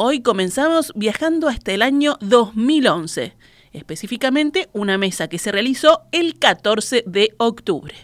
Hoy 0.00 0.20
comenzamos 0.20 0.92
viajando 0.94 1.48
hasta 1.48 1.72
el 1.72 1.82
año 1.82 2.18
2011, 2.20 3.32
específicamente 3.72 4.68
una 4.72 4.96
mesa 4.96 5.26
que 5.26 5.38
se 5.38 5.50
realizó 5.50 6.02
el 6.12 6.38
14 6.38 7.02
de 7.04 7.34
octubre. 7.36 7.96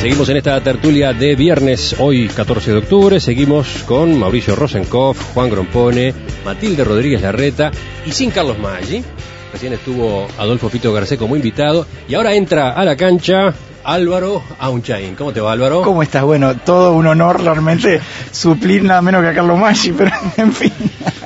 Seguimos 0.00 0.30
en 0.30 0.38
esta 0.38 0.58
tertulia 0.62 1.12
de 1.12 1.36
viernes, 1.36 1.96
hoy 1.98 2.28
14 2.28 2.70
de 2.70 2.78
octubre. 2.78 3.20
Seguimos 3.20 3.82
con 3.86 4.18
Mauricio 4.18 4.56
Rosenkopf, 4.56 5.34
Juan 5.34 5.50
Grompone, 5.50 6.14
Matilde 6.46 6.82
Rodríguez 6.82 7.20
Larreta 7.20 7.70
y 8.06 8.12
sin 8.12 8.30
Carlos 8.30 8.58
Maggi. 8.58 9.04
Recién 9.52 9.74
estuvo 9.74 10.28
Adolfo 10.38 10.70
Pito 10.70 10.94
Garcés 10.94 11.18
como 11.18 11.36
invitado 11.36 11.86
y 12.08 12.14
ahora 12.14 12.34
entra 12.34 12.70
a 12.70 12.86
la 12.86 12.96
cancha 12.96 13.54
Álvaro 13.84 14.42
Aunchain. 14.58 15.14
¿Cómo 15.14 15.32
te 15.32 15.40
va, 15.40 15.52
Álvaro? 15.52 15.82
¿Cómo 15.82 16.02
estás? 16.02 16.22
Bueno, 16.22 16.56
todo 16.56 16.92
un 16.92 17.06
honor 17.06 17.42
realmente 17.42 18.00
suplir 18.30 18.84
nada 18.84 19.02
menos 19.02 19.22
que 19.22 19.28
a 19.28 19.34
Carlos 19.34 19.58
Maggi, 19.58 19.92
pero 19.92 20.10
en 20.36 20.52
fin. 20.52 20.72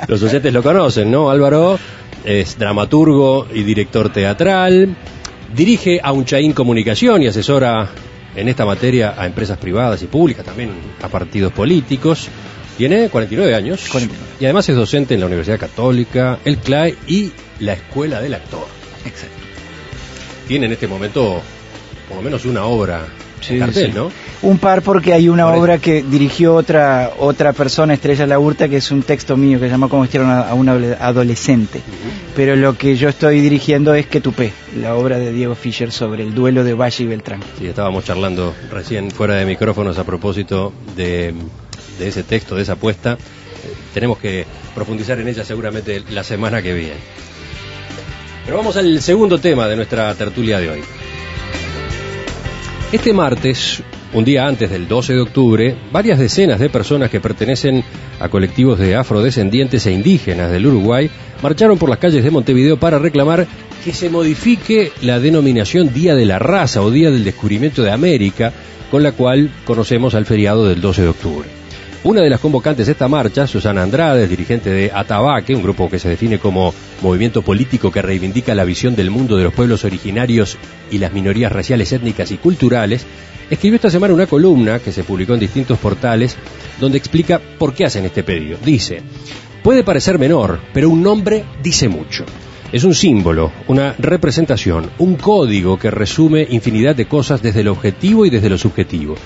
Los 0.06 0.22
oyentes 0.22 0.52
lo 0.52 0.62
conocen, 0.62 1.10
¿no? 1.10 1.30
Álvaro 1.30 1.78
es 2.24 2.58
dramaturgo 2.58 3.46
y 3.52 3.62
director 3.62 4.12
teatral. 4.12 4.96
Dirige 5.54 6.00
Aunchain 6.02 6.52
Comunicación 6.52 7.22
y 7.22 7.28
asesora 7.28 7.88
en 8.34 8.48
esta 8.48 8.64
materia 8.64 9.14
a 9.16 9.26
empresas 9.26 9.58
privadas 9.58 10.02
y 10.02 10.06
públicas, 10.06 10.44
también 10.44 10.70
a 11.02 11.08
partidos 11.08 11.52
políticos. 11.52 12.28
Tiene 12.76 13.08
49 13.08 13.54
años 13.54 13.88
49. 13.90 14.36
y 14.38 14.44
además 14.44 14.68
es 14.68 14.76
docente 14.76 15.14
en 15.14 15.20
la 15.20 15.26
Universidad 15.26 15.58
Católica, 15.58 16.38
el 16.44 16.58
CLAE 16.58 16.94
y 17.06 17.32
la 17.60 17.72
Escuela 17.72 18.20
del 18.20 18.34
Actor. 18.34 18.66
Exacto. 19.06 19.34
Tiene 20.46 20.66
en 20.66 20.72
este 20.72 20.86
momento 20.86 21.40
por 22.08 22.16
lo 22.16 22.22
menos 22.22 22.44
una 22.44 22.64
obra 22.64 23.06
Sí, 23.40 23.58
cartel, 23.58 23.88
sí. 23.88 23.92
¿no? 23.94 24.10
Un 24.42 24.58
par 24.58 24.80
porque 24.82 25.12
hay 25.12 25.28
una 25.28 25.44
Por 25.44 25.54
eso. 25.54 25.62
obra 25.62 25.78
que 25.78 26.02
dirigió 26.02 26.54
otra 26.54 27.12
otra 27.18 27.52
persona, 27.52 27.92
Estrella 27.94 28.26
Laurta, 28.26 28.66
que 28.68 28.78
es 28.78 28.90
un 28.90 29.02
texto 29.02 29.36
mío 29.36 29.60
que 29.60 29.66
se 29.66 29.70
llama 29.72 29.88
Cómo 29.88 30.02
vestir 30.02 30.22
a 30.22 30.52
un 30.54 30.68
adolescente. 30.68 31.80
Pero 32.34 32.56
lo 32.56 32.76
que 32.78 32.96
yo 32.96 33.10
estoy 33.10 33.40
dirigiendo 33.40 33.94
es 33.94 34.06
Que 34.06 34.20
Tupé, 34.22 34.52
la 34.80 34.94
obra 34.96 35.18
de 35.18 35.32
Diego 35.32 35.54
Fischer 35.54 35.92
sobre 35.92 36.22
el 36.22 36.34
duelo 36.34 36.64
de 36.64 36.72
Valle 36.74 37.04
y 37.04 37.06
Beltrán. 37.06 37.40
Sí, 37.58 37.66
estábamos 37.66 38.04
charlando 38.04 38.54
recién 38.72 39.10
fuera 39.10 39.34
de 39.34 39.44
micrófonos 39.44 39.98
a 39.98 40.04
propósito 40.04 40.72
de, 40.96 41.34
de 41.98 42.08
ese 42.08 42.22
texto, 42.22 42.56
de 42.56 42.62
esa 42.62 42.72
apuesta. 42.72 43.12
Eh, 43.12 43.74
Tenemos 43.92 44.18
que 44.18 44.46
profundizar 44.74 45.20
en 45.20 45.28
ella 45.28 45.44
seguramente 45.44 46.02
la 46.10 46.24
semana 46.24 46.62
que 46.62 46.72
viene. 46.72 46.94
Pero 48.46 48.56
vamos 48.56 48.76
al 48.76 49.00
segundo 49.02 49.38
tema 49.38 49.68
de 49.68 49.76
nuestra 49.76 50.14
tertulia 50.14 50.58
de 50.58 50.70
hoy. 50.70 50.80
Este 52.96 53.12
martes, 53.12 53.82
un 54.14 54.24
día 54.24 54.46
antes 54.46 54.70
del 54.70 54.88
12 54.88 55.12
de 55.12 55.20
octubre, 55.20 55.76
varias 55.92 56.18
decenas 56.18 56.58
de 56.58 56.70
personas 56.70 57.10
que 57.10 57.20
pertenecen 57.20 57.84
a 58.18 58.30
colectivos 58.30 58.78
de 58.78 58.96
afrodescendientes 58.96 59.84
e 59.86 59.92
indígenas 59.92 60.50
del 60.50 60.66
Uruguay 60.66 61.10
marcharon 61.42 61.76
por 61.76 61.90
las 61.90 61.98
calles 61.98 62.24
de 62.24 62.30
Montevideo 62.30 62.78
para 62.78 62.98
reclamar 62.98 63.46
que 63.84 63.92
se 63.92 64.08
modifique 64.08 64.92
la 65.02 65.20
denominación 65.20 65.92
Día 65.92 66.14
de 66.14 66.24
la 66.24 66.38
Raza 66.38 66.80
o 66.80 66.90
Día 66.90 67.10
del 67.10 67.22
Descubrimiento 67.22 67.82
de 67.82 67.90
América, 67.90 68.54
con 68.90 69.02
la 69.02 69.12
cual 69.12 69.50
conocemos 69.66 70.14
al 70.14 70.24
feriado 70.24 70.66
del 70.66 70.80
12 70.80 71.02
de 71.02 71.08
octubre. 71.08 71.48
Una 72.06 72.20
de 72.20 72.30
las 72.30 72.38
convocantes 72.38 72.86
de 72.86 72.92
esta 72.92 73.08
marcha, 73.08 73.48
Susana 73.48 73.82
Andrade, 73.82 74.28
dirigente 74.28 74.70
de 74.70 74.92
Atabaque, 74.94 75.56
un 75.56 75.62
grupo 75.64 75.90
que 75.90 75.98
se 75.98 76.08
define 76.08 76.38
como 76.38 76.72
movimiento 77.02 77.42
político 77.42 77.90
que 77.90 78.00
reivindica 78.00 78.54
la 78.54 78.62
visión 78.62 78.94
del 78.94 79.10
mundo 79.10 79.36
de 79.36 79.42
los 79.42 79.52
pueblos 79.52 79.84
originarios 79.84 80.56
y 80.88 80.98
las 80.98 81.12
minorías 81.12 81.50
raciales, 81.50 81.92
étnicas 81.92 82.30
y 82.30 82.36
culturales, 82.36 83.04
escribió 83.50 83.74
esta 83.74 83.90
semana 83.90 84.14
una 84.14 84.28
columna 84.28 84.78
que 84.78 84.92
se 84.92 85.02
publicó 85.02 85.34
en 85.34 85.40
distintos 85.40 85.80
portales 85.80 86.36
donde 86.80 86.96
explica 86.96 87.40
por 87.40 87.74
qué 87.74 87.86
hacen 87.86 88.04
este 88.04 88.22
pedido. 88.22 88.56
Dice, 88.64 89.02
puede 89.64 89.82
parecer 89.82 90.16
menor, 90.16 90.60
pero 90.72 90.90
un 90.90 91.02
nombre 91.02 91.44
dice 91.60 91.88
mucho. 91.88 92.24
Es 92.70 92.84
un 92.84 92.94
símbolo, 92.94 93.50
una 93.66 93.96
representación, 93.98 94.90
un 94.98 95.16
código 95.16 95.76
que 95.76 95.90
resume 95.90 96.46
infinidad 96.50 96.94
de 96.94 97.08
cosas 97.08 97.42
desde 97.42 97.64
lo 97.64 97.72
objetivo 97.72 98.24
y 98.24 98.30
desde 98.30 98.48
lo 98.48 98.58
subjetivo. 98.58 99.16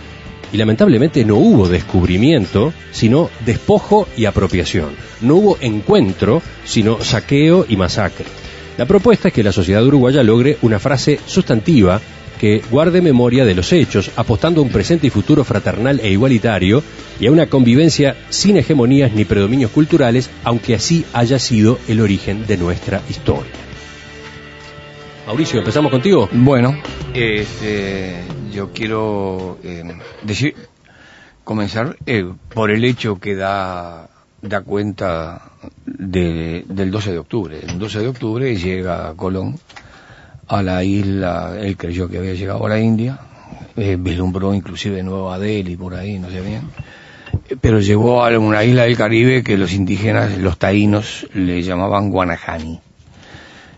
Y 0.53 0.57
lamentablemente 0.57 1.25
no 1.25 1.37
hubo 1.37 1.69
descubrimiento, 1.69 2.73
sino 2.91 3.31
despojo 3.45 4.09
y 4.17 4.25
apropiación. 4.25 4.91
No 5.21 5.37
hubo 5.37 5.59
encuentro, 5.61 6.43
sino 6.65 7.03
saqueo 7.03 7.67
y 7.69 7.77
masacre. 7.77 8.27
La 8.77 8.87
propuesta 8.87 9.29
es 9.29 9.35
que 9.35 9.43
la 9.43 9.53
sociedad 9.53 9.85
uruguaya 9.85 10.23
logre 10.23 10.59
una 10.63 10.79
frase 10.79 11.21
sustantiva 11.27 12.01
que 12.41 12.63
guarde 12.71 13.03
memoria 13.03 13.45
de 13.45 13.55
los 13.55 13.71
hechos, 13.73 14.11
apostando 14.17 14.63
a 14.63 14.65
un 14.65 14.71
presente 14.71 15.07
y 15.07 15.11
futuro 15.11 15.45
fraternal 15.45 16.01
e 16.01 16.11
igualitario 16.11 16.83
y 17.21 17.27
a 17.27 17.31
una 17.31 17.49
convivencia 17.49 18.17
sin 18.31 18.57
hegemonías 18.57 19.13
ni 19.13 19.27
predominios 19.27 19.71
culturales, 19.71 20.31
aunque 20.43 20.75
así 20.75 21.05
haya 21.13 21.39
sido 21.39 21.79
el 21.87 22.01
origen 22.01 22.47
de 22.47 22.57
nuestra 22.57 23.03
historia. 23.11 23.70
Mauricio, 25.31 25.61
empezamos 25.61 25.93
contigo. 25.93 26.29
Bueno, 26.33 26.75
este, 27.15 28.17
yo 28.53 28.71
quiero 28.73 29.59
eh, 29.63 29.85
decir, 30.25 30.57
comenzar 31.45 31.97
eh, 32.05 32.25
por 32.53 32.73
el 32.73 32.85
hecho 32.85 33.21
que 33.21 33.37
da, 33.37 34.09
da 34.43 34.61
cuenta 34.63 35.53
de- 35.87 36.65
del 36.67 36.91
12 36.91 37.13
de 37.13 37.19
octubre. 37.21 37.61
El 37.65 37.79
12 37.79 38.01
de 38.01 38.09
octubre 38.09 38.57
llega 38.57 39.15
Colón 39.15 39.57
a 40.49 40.65
la 40.65 40.83
isla, 40.83 41.55
él 41.61 41.77
creyó 41.77 42.09
que 42.09 42.19
había 42.19 42.35
llegado 42.35 42.67
a 42.67 42.69
la 42.69 42.81
India, 42.81 43.17
eh, 43.77 43.97
vislumbró 44.01 44.53
inclusive 44.53 45.01
Nueva 45.05 45.39
Delhi 45.39 45.77
por 45.77 45.95
ahí, 45.95 46.19
no 46.19 46.29
sé 46.29 46.41
bien, 46.41 46.63
pero 47.61 47.79
llegó 47.79 48.25
a 48.25 48.37
una 48.37 48.65
isla 48.65 48.83
del 48.83 48.97
Caribe 48.97 49.45
que 49.45 49.57
los 49.57 49.73
indígenas, 49.75 50.37
los 50.39 50.59
taínos, 50.59 51.29
le 51.35 51.63
llamaban 51.63 52.11
Guanajani. 52.11 52.81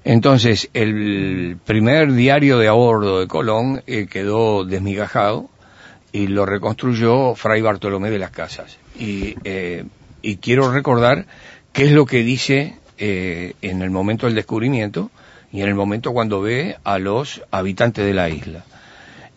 Entonces, 0.04 0.68
el 0.74 1.56
primer 1.64 2.12
diario 2.12 2.58
de 2.58 2.68
a 2.68 2.72
bordo 2.72 3.20
de 3.20 3.28
Colón 3.28 3.82
eh, 3.86 4.06
quedó 4.10 4.64
desmigajado 4.64 5.48
y 6.12 6.26
lo 6.26 6.44
reconstruyó 6.44 7.34
Fray 7.34 7.62
Bartolomé 7.62 8.10
de 8.10 8.18
las 8.18 8.30
Casas. 8.30 8.78
Y, 8.98 9.36
eh, 9.44 9.84
y 10.20 10.36
quiero 10.36 10.72
recordar 10.72 11.26
qué 11.72 11.84
es 11.84 11.92
lo 11.92 12.04
que 12.04 12.22
dice 12.22 12.76
eh, 12.98 13.54
en 13.62 13.82
el 13.82 13.90
momento 13.90 14.26
del 14.26 14.34
descubrimiento 14.34 15.10
y 15.52 15.62
en 15.62 15.68
el 15.68 15.74
momento 15.74 16.12
cuando 16.12 16.40
ve 16.40 16.76
a 16.82 16.98
los 16.98 17.42
habitantes 17.50 18.04
de 18.04 18.14
la 18.14 18.28
isla. 18.28 18.64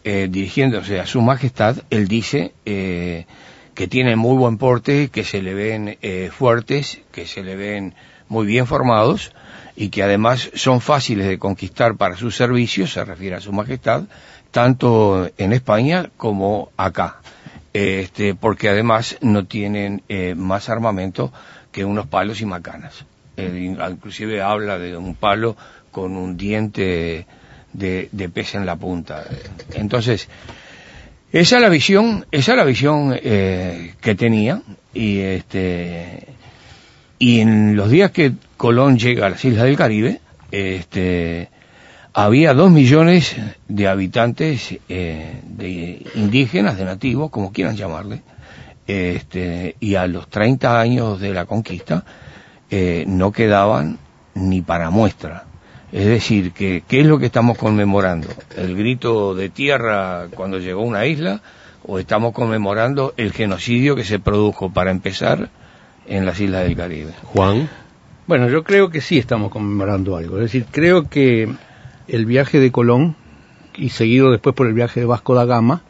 Eh, 0.03 0.27
dirigiéndose 0.29 0.99
a 0.99 1.05
su 1.05 1.21
majestad, 1.21 1.77
él 1.89 2.07
dice 2.07 2.53
que 2.63 3.87
tienen 3.87 4.19
muy 4.19 4.37
buen 4.37 4.57
porte, 4.57 5.09
que 5.09 5.23
se 5.23 5.41
le 5.41 5.53
ven 5.53 5.97
fuertes, 6.31 7.01
que 7.11 7.25
se 7.25 7.43
le 7.43 7.55
ven 7.55 7.95
muy 8.29 8.45
bien 8.45 8.67
formados 8.67 9.33
y 9.75 9.89
que 9.89 10.03
además 10.03 10.49
son 10.55 10.81
fáciles 10.81 11.27
de 11.27 11.39
conquistar 11.39 11.95
para 11.95 12.15
sus 12.15 12.35
servicios, 12.35 12.93
se 12.93 13.03
refiere 13.03 13.35
a 13.35 13.41
su 13.41 13.51
majestad, 13.51 14.03
tanto 14.51 15.29
en 15.37 15.53
España 15.53 16.09
como 16.17 16.69
acá. 16.77 17.17
Este, 17.73 18.35
porque 18.35 18.69
además 18.69 19.17
no 19.19 19.45
tienen 19.45 20.01
eh, 20.07 20.33
más 20.33 20.69
armamento 20.69 21.33
que 21.73 21.83
unos 21.83 22.07
palos 22.07 22.39
y 22.39 22.45
macanas. 22.45 23.05
Eh, 23.35 23.75
inclusive 23.89 24.41
habla 24.41 24.79
de 24.79 24.95
un 24.95 25.13
palo 25.15 25.57
con 25.91 26.15
un 26.15 26.37
diente 26.37 27.27
de, 27.73 28.07
de 28.13 28.29
pez 28.29 28.55
en 28.55 28.65
la 28.65 28.77
punta. 28.77 29.25
Entonces, 29.73 30.29
esa 31.33 31.57
es 31.57 31.61
la 31.61 31.67
visión, 31.67 32.25
esa 32.31 32.53
es 32.53 32.57
la 32.57 32.63
visión 32.63 33.13
eh, 33.13 33.93
que 33.99 34.15
tenía 34.15 34.61
y 34.93 35.19
este 35.19 36.27
y 37.19 37.41
en 37.41 37.75
los 37.75 37.89
días 37.89 38.11
que 38.11 38.31
Colón 38.57 38.97
llega 38.97 39.27
a 39.27 39.29
las 39.29 39.43
islas 39.43 39.63
del 39.63 39.77
Caribe, 39.77 40.21
este 40.51 41.49
había 42.17 42.53
dos 42.53 42.71
millones 42.71 43.35
de 43.67 43.87
habitantes 43.89 44.77
eh, 44.87 45.41
de 45.43 46.05
indígenas, 46.15 46.77
de 46.77 46.85
nativos, 46.85 47.29
como 47.29 47.51
quieran 47.51 47.75
llamarle, 47.75 48.21
este, 48.87 49.75
y 49.81 49.95
a 49.95 50.07
los 50.07 50.29
30 50.29 50.79
años 50.79 51.19
de 51.19 51.33
la 51.33 51.45
conquista 51.45 52.05
eh, 52.71 53.03
no 53.05 53.33
quedaban 53.33 53.99
ni 54.33 54.61
para 54.61 54.89
muestra. 54.91 55.43
Es 55.91 56.05
decir, 56.05 56.53
que 56.53 56.83
¿qué 56.87 57.01
es 57.01 57.05
lo 57.05 57.19
que 57.19 57.25
estamos 57.25 57.57
conmemorando? 57.57 58.29
El 58.55 58.77
grito 58.77 59.35
de 59.35 59.49
tierra 59.49 60.27
cuando 60.33 60.59
llegó 60.59 60.83
una 60.83 61.05
isla 61.05 61.41
o 61.85 61.99
estamos 61.99 62.33
conmemorando 62.33 63.13
el 63.17 63.33
genocidio 63.33 63.95
que 63.95 64.05
se 64.05 64.19
produjo, 64.19 64.71
para 64.71 64.91
empezar, 64.91 65.49
en 66.07 66.25
las 66.25 66.39
islas 66.39 66.63
del 66.63 66.77
Caribe. 66.77 67.13
Juan. 67.23 67.69
Bueno, 68.27 68.49
yo 68.49 68.63
creo 68.63 68.89
que 68.89 69.01
sí 69.01 69.17
estamos 69.17 69.51
conmemorando 69.51 70.17
algo. 70.17 70.37
Es 70.37 70.43
decir, 70.43 70.65
creo 70.71 71.09
que 71.09 71.47
el 72.07 72.25
viaje 72.25 72.59
de 72.59 72.71
Colón, 72.71 73.15
y 73.75 73.89
seguido 73.89 74.31
después 74.31 74.55
por 74.55 74.67
el 74.67 74.73
viaje 74.73 74.99
de 74.99 75.05
Vasco 75.05 75.35
da 75.35 75.45
Gama, 75.45 75.83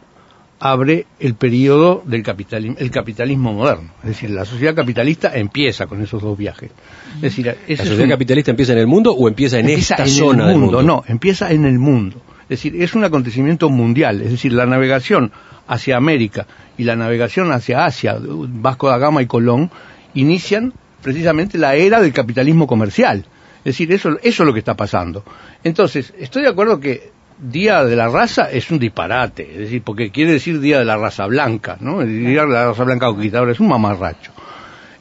abre 0.60 1.06
el 1.20 1.36
periodo 1.36 2.02
del 2.06 2.24
capitalismo, 2.24 2.76
el 2.80 2.92
capitalismo 2.92 3.54
moderno. 3.54 3.92
Es 4.04 4.10
decir, 4.10 4.32
la 4.32 4.46
sociedad 4.46 4.76
capitalista 4.76 5.36
empieza 5.36 5.86
con 5.88 6.02
esos 6.02 6.22
dos 6.22 6.38
viajes. 6.38 6.72
Es 7.18 7.22
decir, 7.22 7.46
¿La 7.46 7.78
sociedad 7.78 8.10
capitalista 8.10 8.52
empieza 8.52 8.74
en 8.74 8.80
el 8.80 8.88
mundo 8.88 9.14
o 9.14 9.28
empieza 9.28 9.60
en 9.60 9.70
esta 9.70 10.06
zona 10.08 10.48
del 10.48 10.58
mundo? 10.58 10.82
No, 10.82 11.04
empieza 11.08 11.52
en 11.52 11.66
el 11.66 11.80
mundo. 11.80 12.22
Es 12.44 12.50
decir, 12.50 12.82
es 12.82 12.96
un 12.96 13.04
acontecimiento 13.04 13.70
mundial. 13.70 14.22
Es 14.22 14.32
decir, 14.32 14.54
la 14.54 14.66
navegación 14.66 15.32
hacia 15.68 15.98
América 15.98 16.48
y 16.78 16.84
la 16.84 16.96
navegación 16.96 17.52
hacia 17.52 17.86
Asia, 17.86 18.18
Vasco 18.20 18.90
da 18.90 18.98
Gama 18.98 19.22
y 19.22 19.26
Colón, 19.26 19.72
inician 20.14 20.74
precisamente 21.06 21.60
la 21.60 21.76
era 21.76 22.02
del 22.02 22.12
capitalismo 22.12 22.66
comercial. 22.66 23.24
Es 23.60 23.64
decir, 23.64 23.94
eso, 23.94 24.18
eso 24.24 24.42
es 24.42 24.48
lo 24.48 24.52
que 24.52 24.58
está 24.58 24.74
pasando. 24.74 25.24
Entonces, 25.64 26.12
estoy 26.18 26.42
de 26.42 26.50
acuerdo 26.50 26.80
que 26.80 27.12
Día 27.38 27.84
de 27.84 27.96
la 27.96 28.08
Raza 28.10 28.50
es 28.50 28.72
un 28.72 28.80
disparate, 28.80 29.48
es 29.52 29.58
decir, 29.60 29.84
porque 29.84 30.10
quiere 30.10 30.32
decir 30.32 30.60
Día 30.60 30.80
de 30.80 30.86
la 30.86 30.98
Raza 30.98 31.28
Blanca, 31.28 31.78
¿no? 31.80 32.04
Día 32.04 32.42
de 32.42 32.52
la 32.52 32.70
Raza 32.70 32.86
Blanca 32.86 33.06
conquistadora 33.06 33.52
es 33.52 33.60
un 33.60 33.68
mamarracho. 33.68 34.32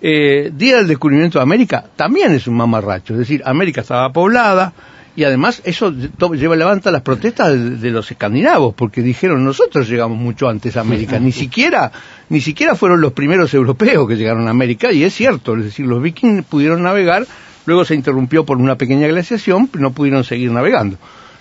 Eh, 0.02 0.50
Día 0.54 0.76
del 0.76 0.88
Descubrimiento 0.88 1.38
de 1.38 1.42
América 1.42 1.82
también 1.96 2.32
es 2.32 2.46
un 2.46 2.56
mamarracho, 2.56 3.14
es 3.14 3.20
decir, 3.20 3.40
América 3.46 3.80
estaba 3.80 4.12
poblada 4.12 4.74
y 5.16 5.24
además 5.24 5.62
eso 5.64 5.92
lleva 6.34 6.56
levanta 6.56 6.90
las 6.90 7.02
protestas 7.02 7.52
de, 7.52 7.70
de, 7.76 7.90
los 7.90 8.10
escandinavos 8.10 8.74
porque 8.74 9.02
dijeron 9.02 9.44
nosotros 9.44 9.88
llegamos 9.88 10.18
mucho 10.18 10.48
antes 10.48 10.76
a 10.76 10.80
América, 10.80 11.18
ni 11.18 11.32
siquiera 11.32 11.92
ni 12.28 12.40
siquiera 12.40 12.74
fueron 12.74 13.00
los 13.00 13.12
primeros 13.12 13.52
europeos 13.54 14.08
que 14.08 14.16
llegaron 14.16 14.46
a 14.48 14.50
América 14.50 14.92
y 14.92 15.04
es 15.04 15.14
cierto, 15.14 15.56
es 15.56 15.64
decir, 15.64 15.86
los 15.86 16.02
vikings 16.02 16.44
pudieron 16.44 16.82
navegar, 16.82 17.26
luego 17.66 17.84
se 17.84 17.94
interrumpió 17.94 18.44
por 18.44 18.58
una 18.58 18.76
pequeña 18.76 19.06
glaciación, 19.08 19.68
pero 19.68 19.82
no 19.82 19.92
pudieron 19.92 20.24
seguir 20.24 20.50
navegando. 20.50 20.96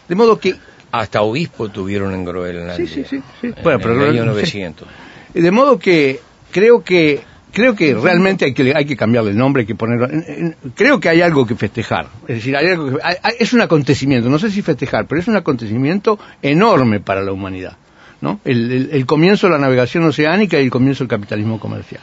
De 0.08 0.16
modo 0.16 0.40
que 0.40 0.56
hasta 0.92 1.22
obispo 1.22 1.70
tuvieron 1.70 2.14
en 2.14 2.26
Groenlandia. 2.26 2.86
Sí, 2.86 2.88
sí, 2.88 3.04
sí. 3.10 3.24
sí. 3.42 3.48
En 3.48 3.64
bueno, 3.64 3.80
pero 3.80 4.04
el 4.04 4.10
año 4.10 4.26
900. 4.26 4.88
Sí. 5.34 5.42
De 5.42 5.52
modo 5.52 5.80
que 5.80 6.20
creo 6.52 6.84
que 6.84 7.24
creo 7.54 7.76
que 7.76 7.94
realmente 7.96 8.44
hay 8.46 8.54
que 8.54 8.74
hay 8.76 8.86
que 8.86 8.98
cambiarle 8.98 9.32
el 9.32 9.38
nombre, 9.38 9.62
hay 9.62 9.68
que 9.68 9.76
ponerlo. 9.76 10.10
En, 10.10 10.26
en, 10.28 10.56
creo 10.76 11.00
que 11.00 11.08
hay 11.10 11.22
algo 11.22 11.46
que 11.46 11.56
festejar. 11.56 12.08
Es 12.28 12.36
decir, 12.38 12.58
hay 12.58 12.68
algo 12.68 12.90
que, 12.98 12.98
hay, 13.04 13.16
hay, 13.24 13.34
es 13.40 13.54
un 13.54 13.62
acontecimiento. 13.62 14.30
No 14.30 14.40
sé 14.40 14.52
si 14.52 14.62
festejar, 14.62 15.06
pero 15.08 15.22
es 15.22 15.28
un 15.28 15.36
acontecimiento 15.38 16.20
enorme 16.42 17.00
para 17.00 17.22
la 17.22 17.32
humanidad. 17.32 17.78
¿no? 18.22 18.40
El, 18.46 18.72
el, 18.72 18.90
el 18.92 19.06
comienzo 19.06 19.48
de 19.48 19.54
la 19.54 19.60
navegación 19.60 20.04
oceánica 20.06 20.60
y 20.60 20.64
el 20.66 20.70
comienzo 20.72 21.04
del 21.04 21.10
capitalismo 21.10 21.60
comercial. 21.60 22.02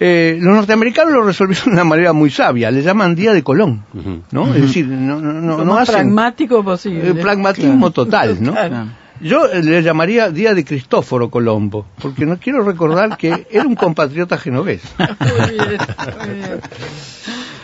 Eh, 0.00 0.38
los 0.40 0.54
norteamericanos 0.56 1.12
lo 1.12 1.22
resolvieron 1.22 1.66
de 1.66 1.72
una 1.72 1.84
manera 1.84 2.12
muy 2.12 2.28
sabia, 2.30 2.70
le 2.70 2.82
llaman 2.82 3.14
Día 3.14 3.32
de 3.32 3.42
Colón, 3.44 3.84
¿no? 4.32 4.42
Uh 4.42 4.46
-huh. 4.46 4.54
Es 4.56 4.62
decir, 4.62 4.86
no, 4.88 5.20
no, 5.20 5.32
no, 5.34 5.58
Lo 5.58 5.64
no 5.64 5.74
más 5.74 5.82
hacen, 5.88 5.94
pragmático 6.06 6.64
posible. 6.64 7.08
El 7.08 7.18
pragmatismo 7.18 7.78
Claro. 7.78 7.92
total, 7.92 8.36
¿no? 8.40 8.52
Claro. 8.52 8.86
Yo 9.20 9.46
le 9.46 9.82
llamaría 9.82 10.30
Día 10.30 10.54
de 10.54 10.64
Cristóforo 10.64 11.30
Colombo, 11.30 11.86
porque 12.00 12.26
no 12.26 12.38
quiero 12.38 12.62
recordar 12.62 13.16
que 13.16 13.46
era 13.50 13.64
un 13.66 13.74
compatriota 13.76 14.36
genovés. 14.38 14.82
Muy 14.98 15.50
bien, 15.50 15.80
muy 16.26 16.34
bien. 16.34 16.60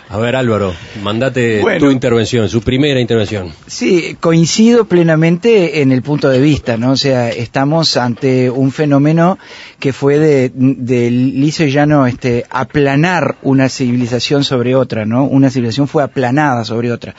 A 0.09 0.17
ver, 0.17 0.35
Álvaro, 0.35 0.73
mandate 1.01 1.61
Bueno. 1.61 1.79
tu 1.79 1.89
intervención, 1.89 2.49
su 2.49 2.61
primera 2.61 2.99
intervención. 2.99 3.53
Sí, 3.65 4.17
coincido 4.19 4.83
plenamente 4.83 5.81
en 5.81 5.93
el 5.93 6.01
punto 6.01 6.27
de 6.27 6.41
vista, 6.41 6.75
¿no? 6.75 6.91
O 6.91 6.97
sea, 6.97 7.29
estamos 7.29 7.95
ante 7.95 8.49
un 8.49 8.73
fenómeno 8.73 9.39
que 9.79 9.93
fue 9.93 10.19
de, 10.19 10.51
de 10.53 11.09
liso 11.11 11.63
y 11.63 11.71
llano 11.71 12.07
este, 12.07 12.45
aplanar 12.49 13.37
una 13.41 13.69
civilización 13.69 14.43
sobre 14.43 14.75
otra, 14.75 15.05
¿no? 15.05 15.23
Una 15.23 15.49
civilización 15.49 15.87
fue 15.87 16.03
aplanada 16.03 16.65
sobre 16.65 16.91
otra. 16.91 17.15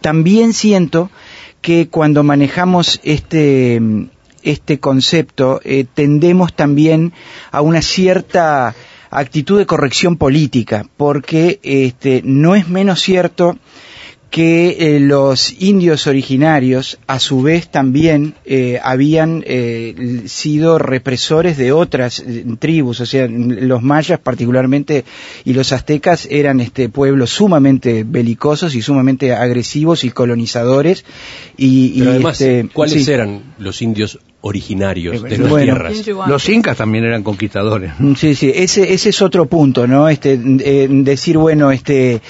También 0.00 0.52
siento 0.52 1.10
que 1.60 1.88
cuando 1.88 2.22
manejamos 2.22 3.00
este, 3.02 3.80
este 4.42 4.78
concepto, 4.78 5.60
eh, 5.64 5.84
tendemos 5.92 6.54
también 6.54 7.12
a 7.50 7.60
una 7.60 7.82
cierta 7.82 8.74
actitud 9.10 9.58
de 9.58 9.66
corrección 9.66 10.16
política, 10.16 10.86
porque 10.96 11.58
este, 11.62 12.22
no 12.24 12.54
es 12.54 12.68
menos 12.68 13.00
cierto 13.00 13.58
que 14.30 14.96
eh, 14.96 15.00
los 15.00 15.54
indios 15.60 16.06
originarios 16.06 16.98
a 17.06 17.18
su 17.18 17.42
vez 17.42 17.68
también 17.68 18.34
eh, 18.44 18.78
habían 18.82 19.42
eh, 19.46 20.24
sido 20.26 20.78
represores 20.78 21.56
de 21.56 21.72
otras 21.72 22.20
eh, 22.20 22.44
tribus, 22.58 23.00
o 23.00 23.06
sea, 23.06 23.28
los 23.28 23.82
mayas 23.82 24.18
particularmente 24.18 25.04
y 25.44 25.52
los 25.52 25.72
aztecas 25.72 26.26
eran 26.30 26.60
este 26.60 26.88
pueblos 26.88 27.30
sumamente 27.30 28.04
belicosos 28.04 28.74
y 28.74 28.82
sumamente 28.82 29.32
agresivos 29.32 30.04
y 30.04 30.10
colonizadores 30.10 31.04
y, 31.56 32.02
además, 32.02 32.40
este, 32.40 32.68
¿cuáles 32.72 33.04
sí. 33.04 33.12
eran 33.12 33.54
los 33.58 33.80
indios 33.80 34.18
originarios 34.42 35.22
de 35.22 35.34
Eh, 35.34 35.38
las 35.38 35.50
bueno. 35.50 35.64
tierras? 35.64 36.06
Los 36.28 36.48
incas 36.48 36.76
también 36.76 37.04
eran 37.04 37.22
conquistadores. 37.22 37.92
Sí, 38.16 38.34
sí, 38.34 38.52
ese, 38.54 38.92
ese 38.92 39.08
es 39.08 39.22
otro 39.22 39.46
punto, 39.46 39.86
¿no? 39.86 40.08
Este, 40.08 40.38
eh, 40.60 40.86
decir, 40.90 41.36
bueno, 41.38 41.72
este, 41.72 42.20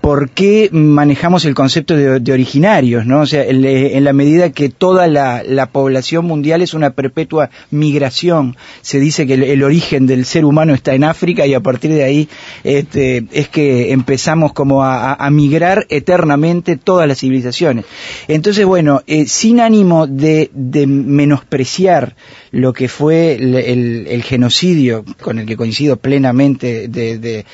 ¿por 0.00 0.30
qué 0.30 0.70
manejamos 0.72 1.44
el 1.44 1.54
concepto 1.54 1.96
de, 1.96 2.20
de 2.20 2.32
originarios, 2.32 3.04
¿no? 3.04 3.20
O 3.20 3.26
sea, 3.26 3.42
el, 3.44 3.64
eh, 3.64 3.96
en 3.96 4.04
la 4.04 4.12
medida 4.12 4.50
que 4.52 4.68
toda 4.70 5.06
la, 5.06 5.42
la 5.42 5.66
población 5.66 6.24
mundial 6.24 6.62
es 6.62 6.72
una 6.72 6.90
perpetua 6.90 7.50
migración, 7.70 8.56
se 8.80 8.98
dice 9.00 9.26
que 9.26 9.34
el, 9.34 9.42
el 9.42 9.62
origen 9.62 10.06
del 10.06 10.24
ser 10.24 10.44
humano 10.44 10.72
está 10.72 10.94
en 10.94 11.04
África 11.04 11.46
y 11.46 11.54
a 11.54 11.60
partir 11.60 11.90
de 11.92 12.04
ahí 12.04 12.28
este, 12.64 13.24
es 13.32 13.48
que 13.48 13.92
empezamos 13.92 14.52
como 14.52 14.82
a, 14.82 15.12
a- 15.12 15.26
a 15.26 15.30
migrar 15.30 15.86
eternamente 15.90 16.76
todas 16.76 17.06
las 17.06 17.18
civilizaciones. 17.18 17.84
Entonces, 18.28 18.64
bueno, 18.64 19.02
eh, 19.06 19.26
sin 19.26 19.60
ánimo 19.60 20.06
de, 20.06 20.50
de 20.54 20.86
menospreciar 21.40 22.14
lo 22.52 22.72
que 22.72 22.88
fue 22.88 23.34
el, 23.34 23.54
el- 24.06 24.22
genocidio, 24.22 25.04
con 25.20 25.38
el 25.38 25.46
que 25.46 25.56
coincido 25.56 25.96
plenamente, 25.96 26.88
de, 26.88 27.44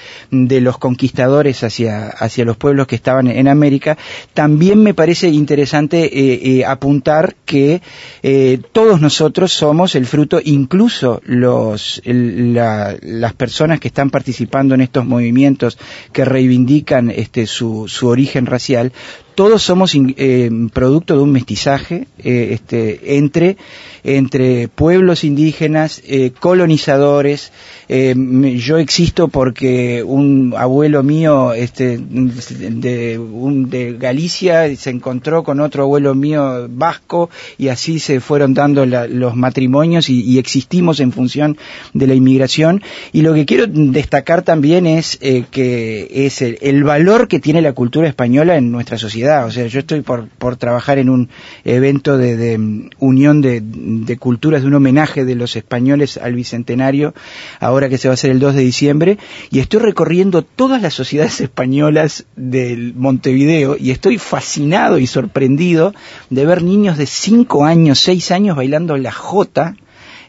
los 0.60 0.78
conquistadores 0.78 1.62
hacia, 1.62 2.08
hacia 2.08 2.44
los 2.44 2.56
pueblos 2.56 2.86
que 2.86 2.96
estaban 2.96 3.28
en 3.28 3.48
América, 3.48 3.96
también 4.34 4.82
me 4.82 4.94
parece 4.94 5.28
interesante 5.28 6.04
eh, 6.04 6.40
eh, 6.58 6.64
apuntar 6.64 7.36
que 7.44 7.80
eh, 8.22 8.58
todos 8.72 9.00
nosotros 9.00 9.52
somos 9.52 9.94
el 9.94 10.06
fruto, 10.06 10.40
incluso 10.44 11.20
los, 11.24 12.00
el- 12.04 12.54
la- 12.54 12.96
las 13.02 13.34
personas 13.34 13.80
que 13.80 13.88
están 13.88 14.10
participando 14.10 14.74
en 14.74 14.80
estos 14.80 15.04
movimientos 15.06 15.78
que 16.12 16.24
reivindican 16.24 17.10
este, 17.10 17.46
su, 17.46 17.86
su 17.88 18.08
origen 18.08 18.46
racial, 18.46 18.92
todos 19.36 19.62
somos 19.62 19.92
eh, 19.94 20.50
producto 20.72 21.14
de 21.14 21.22
un 21.22 21.30
mestizaje 21.30 22.08
eh, 22.18 22.48
este, 22.52 23.18
entre, 23.18 23.58
entre 24.02 24.66
pueblos 24.66 25.24
indígenas, 25.24 26.02
eh, 26.06 26.32
colonizadores. 26.40 27.52
yo 27.88 28.78
existo 28.78 29.28
porque 29.28 30.02
un 30.02 30.54
abuelo 30.56 31.02
mío 31.02 31.52
este, 31.52 31.98
de, 32.00 33.96
Galicia 34.00 34.74
se 34.74 34.90
encontró 34.90 35.44
con 35.44 35.60
otro 35.60 35.84
abuelo 35.84 36.14
mío 36.14 36.66
vasco 36.68 37.30
y 37.58 37.68
así 37.68 38.00
se 38.00 38.20
fueron 38.20 38.54
dando 38.54 38.86
los 38.86 39.36
matrimonios 39.36 40.08
y, 40.08 40.38
existimos 40.38 41.00
en 41.00 41.12
función 41.12 41.58
de 41.92 42.06
la 42.06 42.14
inmigración. 42.14 42.82
Y 43.12 43.20
lo 43.20 43.34
que 43.34 43.44
quiero 43.44 43.66
destacar 43.66 44.42
también 44.42 44.86
es 44.86 45.18
que 45.18 46.08
es 46.10 46.40
el 46.42 46.84
valor 46.84 47.28
que 47.28 47.38
tiene 47.38 47.60
la 47.60 47.74
cultura 47.74 48.08
española 48.08 48.56
en 48.56 48.72
nuestra 48.72 48.96
sociedad. 48.96 49.25
O 49.26 49.50
sea, 49.50 49.66
yo 49.66 49.80
estoy 49.80 50.02
por, 50.02 50.28
por 50.28 50.56
trabajar 50.56 50.98
en 50.98 51.08
un 51.08 51.28
evento 51.64 52.16
de, 52.16 52.36
de, 52.36 52.58
mm, 52.58 52.90
unión 52.98 53.40
de, 53.40 54.16
culturas, 54.18 54.62
de 54.62 54.68
un 54.68 54.74
homenaje 54.74 55.24
de 55.24 55.34
los 55.34 55.56
españoles 55.56 56.16
al 56.16 56.34
bicentenario, 56.34 57.14
ahora 57.60 57.88
que 57.88 57.98
se 57.98 58.08
va 58.08 58.12
a 58.12 58.14
hacer 58.14 58.30
el 58.30 58.38
2 58.38 58.54
de 58.54 58.62
diciembre, 58.62 59.18
y 59.50 59.58
estoy 59.58 59.80
recorriendo 59.80 60.42
todas 60.42 60.80
las 60.80 60.94
sociedades 60.94 61.40
españolas 61.40 62.24
del 62.36 62.94
Montevideo 62.94 63.76
y 63.78 63.90
estoy 63.90 64.18
fascinado 64.18 64.98
y 64.98 65.06
sorprendido 65.06 65.94
de 66.30 66.46
ver 66.46 66.62
niños 66.62 66.96
de 66.96 67.06
5 67.06 67.64
años, 67.64 67.98
6 68.00 68.30
años 68.30 68.56
bailando 68.56 68.96
la 68.96 69.12
jota 69.12 69.76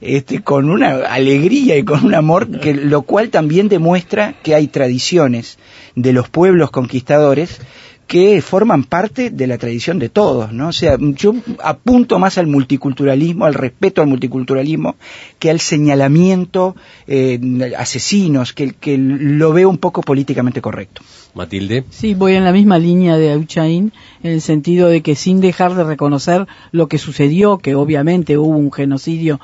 este, 0.01 0.43
con 0.43 0.69
una 0.69 1.07
alegría 1.07 1.75
y 1.77 1.83
con 1.83 2.05
un 2.05 2.13
amor, 2.13 2.59
que, 2.59 2.73
lo 2.73 3.01
cual 3.01 3.29
también 3.29 3.67
demuestra 3.67 4.35
que 4.43 4.53
hay 4.53 4.67
tradiciones 4.67 5.57
de 5.95 6.13
los 6.13 6.29
pueblos 6.29 6.69
conquistadores 6.69 7.59
que 8.07 8.41
forman 8.41 8.85
parte 8.85 9.29
de 9.29 9.47
la 9.47 9.57
tradición 9.57 9.99
de 9.99 10.07
todos, 10.07 10.53
¿no? 10.53 10.69
O 10.69 10.71
sea, 10.71 10.97
yo 10.99 11.35
apunto 11.61 12.17
más 12.19 12.37
al 12.37 12.47
multiculturalismo, 12.47 13.45
al 13.45 13.53
respeto 13.53 14.01
al 14.01 14.07
multiculturalismo, 14.07 14.95
que 15.39 15.49
al 15.49 15.59
señalamiento 15.59 16.75
eh, 17.05 17.39
asesinos, 17.77 18.53
que, 18.53 18.71
que 18.71 18.97
lo 18.97 19.51
veo 19.51 19.69
un 19.69 19.77
poco 19.77 20.01
políticamente 20.01 20.61
correcto. 20.61 21.01
Matilde. 21.37 21.85
Sí, 21.89 22.13
voy 22.15 22.33
en 22.33 22.43
la 22.43 22.51
misma 22.51 22.77
línea 22.79 23.15
de 23.17 23.31
Auchain, 23.31 23.93
en 24.23 24.31
el 24.31 24.41
sentido 24.41 24.89
de 24.89 25.01
que 25.01 25.15
sin 25.15 25.39
dejar 25.39 25.75
de 25.75 25.83
reconocer 25.85 26.45
lo 26.71 26.87
que 26.87 26.97
sucedió, 26.97 27.57
que 27.59 27.75
obviamente 27.75 28.37
hubo 28.37 28.57
un 28.57 28.71
genocidio 28.73 29.39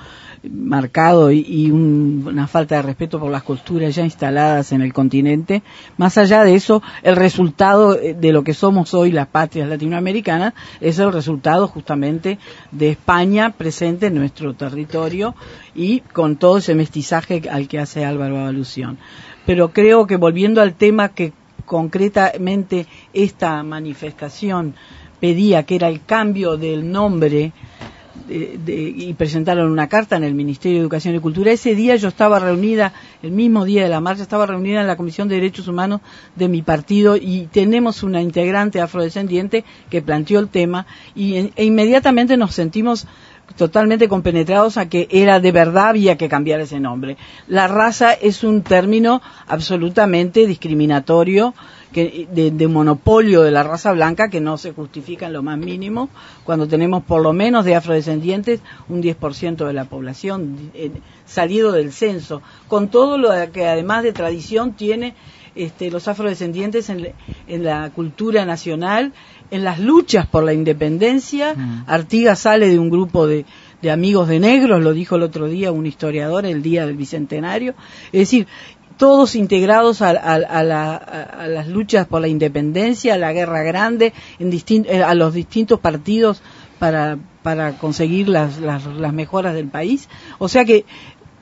marcado 0.52 1.32
y, 1.32 1.72
un- 1.72 2.26
una 2.28 2.48
falta 2.48 2.76
de 2.76 2.82
respeto 2.82 3.18
por 3.18 3.32
las 3.32 3.44
culturas 3.44 3.96
ya 3.96 4.04
instaladas 4.04 4.74
en 4.74 4.82
el 4.82 4.92
continente. 4.92 5.64
Más 5.96 6.18
allá 6.18 6.44
de 6.44 6.56
eso, 6.56 6.82
el 7.02 7.16
resultado 7.16 7.98
eh, 7.98 8.14
de 8.14 8.34
lo 8.34 8.44
que 8.44 8.54
somos 8.54 8.94
hoy 8.94 9.12
las 9.14 9.28
patrias 9.28 9.70
latinoamericanas 9.70 10.54
es 10.82 11.00
el 11.00 11.14
resultado 11.14 11.68
justamente 11.70 12.40
de 12.72 12.90
España 12.90 13.52
presente 13.52 14.08
en 14.08 14.16
nuestro 14.16 14.54
territorio 14.54 15.34
y 15.76 16.02
con 16.02 16.36
todo 16.36 16.58
ese 16.58 16.76
mestizaje 16.76 17.44
al 17.50 17.70
que 17.70 17.80
hace 17.80 18.04
Álvaro 18.04 18.46
alusión. 18.46 18.98
Pero 19.46 19.72
creo 19.72 20.08
que 20.08 20.18
volviendo 20.18 20.62
al 20.62 20.74
tema 20.74 21.08
que 21.10 21.32
concretamente 21.66 22.86
esta 23.14 23.62
manifestación 23.64 24.76
pedía, 25.20 25.64
que 25.64 25.76
era 25.76 25.88
el 25.88 26.04
cambio 26.06 26.58
del 26.58 26.92
nombre 26.92 27.52
de- 28.28 28.94
y 28.96 29.14
presentaron 29.14 29.72
una 29.72 29.88
carta 29.88 30.16
en 30.16 30.24
el 30.24 30.34
Ministerio 30.36 30.78
de 30.78 30.82
Educación 30.84 31.16
y 31.16 31.20
Cultura. 31.20 31.52
Ese 31.52 31.76
día 31.76 31.96
yo 31.96 32.08
estaba 32.10 32.40
reunida, 32.40 32.94
el 33.22 33.32
mismo 33.32 33.66
día 33.66 33.84
de 33.84 33.90
la 33.90 34.02
marcha, 34.02 34.22
estaba 34.24 34.46
reunida 34.46 34.82
en 34.82 34.88
la 34.88 34.96
Comisión 34.98 35.28
de 35.28 35.36
Derechos 35.36 35.68
Humanos 35.68 36.02
de 36.36 36.48
mi 36.48 36.62
partido 36.62 37.16
y 37.16 37.48
tenemos 37.52 38.04
una 38.04 38.22
integrante 38.22 38.82
afrodescendiente 38.82 39.64
que 39.90 40.02
planteó 40.02 40.40
el 40.40 40.50
tema 40.50 40.86
y 41.16 41.52
e 41.56 41.66
inmediatamente 41.66 42.38
nos 42.38 42.54
sentimos 42.54 43.08
totalmente 43.56 44.08
compenetrados 44.08 44.78
a 44.78 44.90
que 44.90 45.08
era 45.12 45.40
de 45.40 45.52
verdad 45.52 45.90
había 45.90 46.18
que 46.18 46.30
cambiar 46.30 46.60
ese 46.62 46.80
nombre. 46.80 47.18
La 47.48 47.68
raza 47.68 48.14
es 48.14 48.44
un 48.44 48.64
término 48.64 49.22
absolutamente 49.48 50.48
discriminatorio 50.48 51.54
que, 51.92 52.28
de, 52.32 52.68
monopolio 52.68 53.44
de 53.44 53.52
la 53.52 53.62
raza 53.62 53.92
blanca 53.92 54.30
que 54.30 54.42
no 54.42 54.58
se 54.58 54.74
justifica 54.74 55.28
en 55.28 55.34
lo 55.34 55.44
más 55.44 55.60
mínimo 55.60 56.10
cuando 56.44 56.68
tenemos 56.68 57.04
por 57.04 57.22
lo 57.22 57.34
menos 57.34 57.66
de 57.66 57.76
afrodescendientes 57.76 58.62
un 58.90 59.04
10% 59.04 59.68
de 59.68 59.74
la 59.74 59.86
población 59.86 60.72
eh, 60.74 60.92
salido 61.26 61.72
del 61.72 61.94
censo, 61.94 62.42
con 62.68 62.90
todo 62.90 63.18
lo 63.18 63.30
que 63.52 63.68
además 63.68 64.04
de 64.04 64.14
tradición 64.14 64.74
tiene 64.74 65.14
este, 65.56 65.92
los 65.92 66.08
afrodescendientes 66.08 66.90
en 66.90 67.14
la 67.64 67.92
cultura 67.92 68.44
nacional, 68.44 69.14
en 69.54 69.64
las 69.64 69.80
luchas 69.80 70.26
por 70.28 70.44
la 70.44 70.54
independencia. 70.54 71.56
Artigas 71.88 72.40
sale 72.40 72.68
de 72.68 72.80
un 72.80 72.90
grupo 72.90 73.28
de, 73.28 73.46
de 73.82 73.92
amigos 73.92 74.28
de 74.28 74.40
negros, 74.40 74.82
lo 74.82 74.94
dijo 74.94 75.16
el 75.16 75.24
otro 75.24 75.48
día 75.48 75.72
un 75.72 75.86
historiador, 75.86 76.46
el 76.46 76.62
día 76.62 76.86
del 76.86 76.96
bicentenario. 76.98 77.74
Es 78.12 78.20
decir, 78.22 78.48
todos 78.98 79.36
integrados 79.36 80.02
a, 80.02 80.10
a- 80.12 80.36
a 80.36 80.64
la- 80.64 80.96
a- 80.96 81.44
a 81.44 81.48
las 81.48 81.68
luchas 81.68 82.06
por 82.08 82.22
la 82.22 82.28
independencia, 82.28 83.16
a 83.16 83.18
la 83.18 83.34
guerra 83.34 83.64
grande, 83.64 84.14
en 84.40 84.52
eh, 84.88 85.02
a 85.04 85.14
los 85.16 85.34
distintos 85.34 85.80
partidos 85.80 86.42
para, 86.80 87.18
para 87.42 87.78
conseguir 87.78 88.30
las, 88.30 88.60
las, 88.60 88.86
las 88.86 89.14
mejoras 89.14 89.54
del 89.56 89.68
país. 89.68 90.10
O 90.38 90.48
sea 90.48 90.64
que 90.66 90.86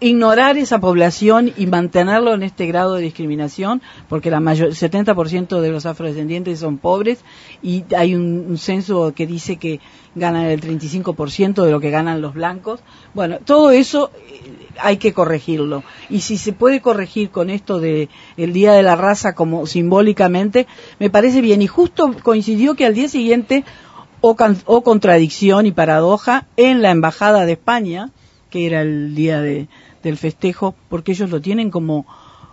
ignorar 0.02 0.58
esa 0.58 0.80
población 0.80 1.54
y 1.56 1.68
mantenerlo 1.68 2.34
en 2.34 2.44
este 2.44 2.66
grado 2.66 2.96
de 2.96 3.04
discriminación, 3.04 3.82
porque 4.10 4.30
la 4.32 4.40
mayor, 4.40 4.68
el 4.70 4.76
70% 4.76 5.62
de 5.62 5.72
los 5.72 5.86
afrodescendientes 5.86 6.60
son 6.60 6.78
pobres 6.80 7.20
y 7.62 7.86
hay 7.96 8.16
un, 8.16 8.46
un 8.50 8.58
censo 8.58 9.14
que 9.14 9.28
dice 9.28 9.58
que 9.58 9.80
ganan 10.16 10.46
el 10.48 10.60
35% 10.60 11.64
de 11.64 11.72
lo 11.72 11.80
que 11.80 11.92
ganan 11.92 12.20
los 12.22 12.34
blancos. 12.34 12.82
Bueno, 13.14 13.38
todo 13.46 13.72
eso 13.72 14.12
eh, 14.28 14.42
hay 14.80 14.98
que 14.98 15.14
corregirlo. 15.14 15.84
Y 16.10 16.22
si 16.22 16.38
se 16.38 16.52
puede 16.52 16.82
corregir 16.82 17.30
con 17.30 17.50
esto 17.50 17.80
de 17.80 18.10
el 18.38 18.52
Día 18.54 18.74
de 18.74 18.84
la 18.84 18.96
Raza 18.96 19.34
como 19.36 19.66
simbólicamente, 19.68 20.68
me 21.00 21.10
parece 21.10 21.42
bien. 21.42 21.62
Y 21.62 21.68
justo 21.68 22.14
coincidió 22.24 22.74
que 22.76 22.86
al 22.88 22.96
día 22.96 23.08
siguiente, 23.08 23.64
o, 24.20 24.36
can- 24.36 24.58
o 24.66 24.82
contradicción 24.84 25.66
y 25.68 25.72
paradoja, 25.72 26.48
en 26.58 26.82
la 26.82 26.92
Embajada 26.92 27.46
de 27.46 27.54
España, 27.54 28.10
que 28.50 28.66
era 28.66 28.82
el 28.82 29.16
día 29.16 29.40
de, 29.42 29.68
del 30.04 30.18
festejo, 30.18 30.76
porque 30.90 31.12
ellos 31.12 31.30
lo 31.30 31.42
tienen 31.42 31.70
como, 31.70 32.06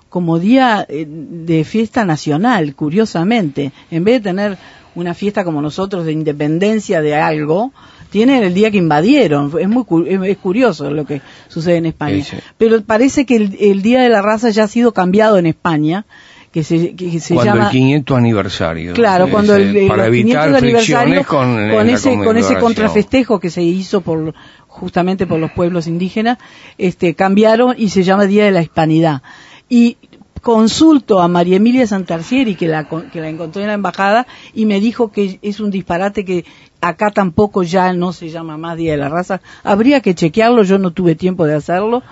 como 0.08 0.38
día 0.38 0.86
eh, 0.88 1.06
de 1.08 1.64
fiesta 1.64 2.04
nacional, 2.04 2.74
curiosamente. 2.74 3.72
En 3.90 4.04
vez 4.04 4.22
de 4.22 4.30
tener 4.30 4.58
una 4.94 5.14
fiesta 5.14 5.44
como 5.44 5.62
nosotros 5.62 6.04
de 6.04 6.12
independencia 6.12 7.00
de 7.00 7.14
algo, 7.14 7.72
tienen 8.10 8.42
el 8.42 8.54
día 8.54 8.70
que 8.70 8.78
invadieron. 8.78 9.52
Es 9.58 9.68
muy 9.68 9.84
es, 10.28 10.38
curioso 10.38 10.90
lo 10.90 11.04
que 11.04 11.20
sucede 11.48 11.76
en 11.76 11.86
España. 11.86 12.24
Sí, 12.24 12.36
sí. 12.36 12.42
Pero 12.56 12.82
parece 12.82 13.26
que 13.26 13.36
el, 13.36 13.56
el 13.60 13.82
Día 13.82 14.00
de 14.00 14.08
la 14.08 14.22
Raza 14.22 14.50
ya 14.50 14.64
ha 14.64 14.68
sido 14.68 14.92
cambiado 14.92 15.38
en 15.38 15.46
España, 15.46 16.06
que 16.52 16.64
se, 16.64 16.94
que 16.94 17.20
se 17.20 17.34
cuando 17.34 17.52
llama... 17.52 17.64
el 17.66 17.70
500 17.70 18.16
aniversario. 18.16 18.94
Claro, 18.94 19.26
Es, 19.26 19.30
cuando 19.30 19.54
eh, 19.56 19.82
el, 19.82 19.88
para 19.88 20.06
los 20.06 20.16
500 20.16 20.44
evitar 20.44 20.54
aniversario, 20.54 21.14
fricciones 21.14 21.26
con, 21.26 21.38
con 21.38 21.58
en 21.58 21.86
la 21.86 21.92
ese 21.92 22.16
con 22.16 22.36
ese 22.36 22.56
contrafestejo 22.56 23.38
que 23.38 23.50
se 23.50 23.62
hizo 23.62 24.00
por 24.00 24.34
justamente 24.78 25.26
por 25.26 25.38
los 25.38 25.52
pueblos 25.52 25.86
indígenas, 25.86 26.38
este 26.78 27.14
cambiaron 27.14 27.74
y 27.76 27.90
se 27.90 28.02
llama 28.02 28.26
Día 28.26 28.44
de 28.44 28.52
la 28.52 28.62
Hispanidad. 28.62 29.22
Y 29.68 29.98
consulto 30.40 31.20
a 31.20 31.28
María 31.28 31.56
Emilia 31.56 31.86
Santarcieri 31.86 32.54
que 32.54 32.68
la 32.68 32.84
que 32.84 33.20
la 33.20 33.28
encontré 33.28 33.62
en 33.62 33.68
la 33.68 33.74
embajada 33.74 34.26
y 34.54 34.66
me 34.66 34.80
dijo 34.80 35.10
que 35.10 35.38
es 35.42 35.60
un 35.60 35.70
disparate 35.70 36.24
que 36.24 36.44
acá 36.80 37.10
tampoco 37.10 37.62
ya 37.62 37.92
no 37.92 38.12
se 38.12 38.28
llama 38.28 38.56
más 38.56 38.76
Día 38.76 38.92
de 38.92 38.98
la 38.98 39.08
Raza. 39.08 39.40
Habría 39.64 40.00
que 40.00 40.14
chequearlo, 40.14 40.62
yo 40.62 40.78
no 40.78 40.92
tuve 40.92 41.14
tiempo 41.14 41.44
de 41.44 41.54
hacerlo 41.54 42.02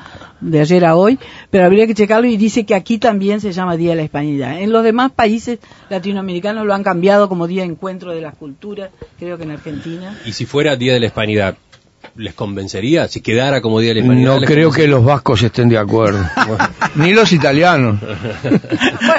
de 0.40 0.60
ayer 0.60 0.84
a 0.84 0.96
hoy, 0.96 1.18
pero 1.50 1.64
habría 1.64 1.86
que 1.86 1.94
checarlo 1.94 2.26
y 2.26 2.36
dice 2.36 2.66
que 2.66 2.74
aquí 2.74 2.98
también 2.98 3.40
se 3.40 3.52
llama 3.52 3.76
Día 3.76 3.90
de 3.90 3.96
la 3.96 4.02
Hispanidad. 4.02 4.60
En 4.60 4.72
los 4.72 4.84
demás 4.84 5.12
países 5.12 5.60
latinoamericanos 5.88 6.66
lo 6.66 6.74
han 6.74 6.82
cambiado 6.82 7.28
como 7.28 7.46
Día 7.46 7.62
de 7.62 7.68
Encuentro 7.68 8.12
de 8.12 8.20
las 8.20 8.34
Culturas, 8.34 8.90
creo 9.18 9.38
que 9.38 9.44
en 9.44 9.52
Argentina. 9.52 10.18
Y 10.26 10.32
si 10.32 10.46
fuera 10.46 10.76
Día 10.76 10.94
de 10.94 11.00
la 11.00 11.06
Hispanidad, 11.06 11.56
¿les 12.16 12.34
convencería? 12.34 13.08
Si 13.08 13.20
quedara 13.20 13.60
como 13.60 13.80
Día 13.80 13.90
de 13.90 13.94
la 13.96 14.00
Hispanidad. 14.02 14.34
No 14.34 14.40
¿les 14.40 14.50
creo 14.50 14.70
que 14.70 14.86
los 14.86 15.04
vascos 15.04 15.42
estén 15.42 15.68
de 15.68 15.78
acuerdo. 15.78 16.20
Ni 16.96 17.12
los 17.12 17.32
italianos. 17.32 18.00
Bueno, 18.00 18.60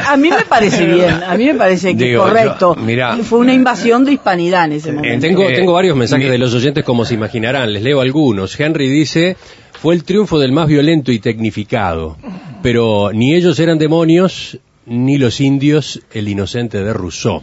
a 0.07 0.17
mí 0.17 0.29
me 0.29 0.45
parece 0.45 0.85
bien, 0.85 1.21
a 1.23 1.35
mí 1.35 1.45
me 1.45 1.55
parece 1.55 1.95
que 1.95 2.05
Digo, 2.05 2.25
es 2.27 2.31
correcto. 2.33 2.75
yo- 2.75 2.81
mirá. 2.81 3.17
Fue 3.17 3.39
una 3.39 3.53
invasión 3.53 4.05
de 4.05 4.13
hispanidad 4.13 4.65
en 4.65 4.71
ese 4.73 4.91
momento. 4.91 5.27
Tengo, 5.27 5.49
Eh, 5.49 5.53
tengo 5.55 5.73
varios 5.73 5.95
mensajes 5.95 6.25
mi- 6.25 6.31
de 6.31 6.37
los 6.37 6.53
oyentes 6.53 6.83
como 6.83 7.05
se 7.05 7.13
imaginarán, 7.13 7.71
les 7.73 7.83
leo 7.83 8.01
algunos. 8.01 8.59
Henry 8.59 8.89
dice, 8.89 9.37
fue 9.81 9.93
el 9.95 10.03
triunfo 10.03 10.39
del 10.39 10.51
más 10.51 10.67
violento 10.67 11.11
y 11.11 11.19
tecnificado, 11.19 12.17
pero 12.63 13.11
ni 13.13 13.35
ellos 13.35 13.59
eran 13.59 13.77
demonios, 13.77 14.57
ni 14.85 15.17
los 15.17 15.41
indios 15.41 16.01
el 16.13 16.27
inocente 16.29 16.83
de 16.83 16.93
Rousseau. 16.93 17.41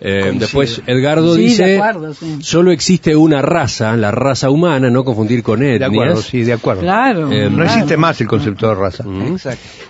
Eh, 0.00 0.32
después 0.38 0.82
Edgardo 0.86 1.34
Sí, 1.34 1.40
de 1.42 1.46
dice, 1.48 1.76
acuerdo, 1.78 2.12
sí. 2.14 2.38
solo 2.42 2.70
existe 2.70 3.16
una 3.16 3.40
raza, 3.40 3.96
la 3.96 4.10
raza 4.10 4.50
humana, 4.50 4.90
no 4.90 5.04
confundir 5.04 5.42
con 5.42 5.62
etnias. 5.62 5.78
De 5.80 5.84
acuerdo, 5.86 6.20
sí, 6.22 6.42
de 6.42 6.52
acuerdo. 6.52 6.82
Claro. 6.82 7.32
Eh, 7.32 7.48
No 7.48 7.56
claro. 7.56 7.70
existe 7.70 7.96
más 7.96 8.20
el 8.20 8.26
concepto 8.26 8.68
de 8.68 8.74
raza. 8.74 9.04
Mm. 9.04 9.36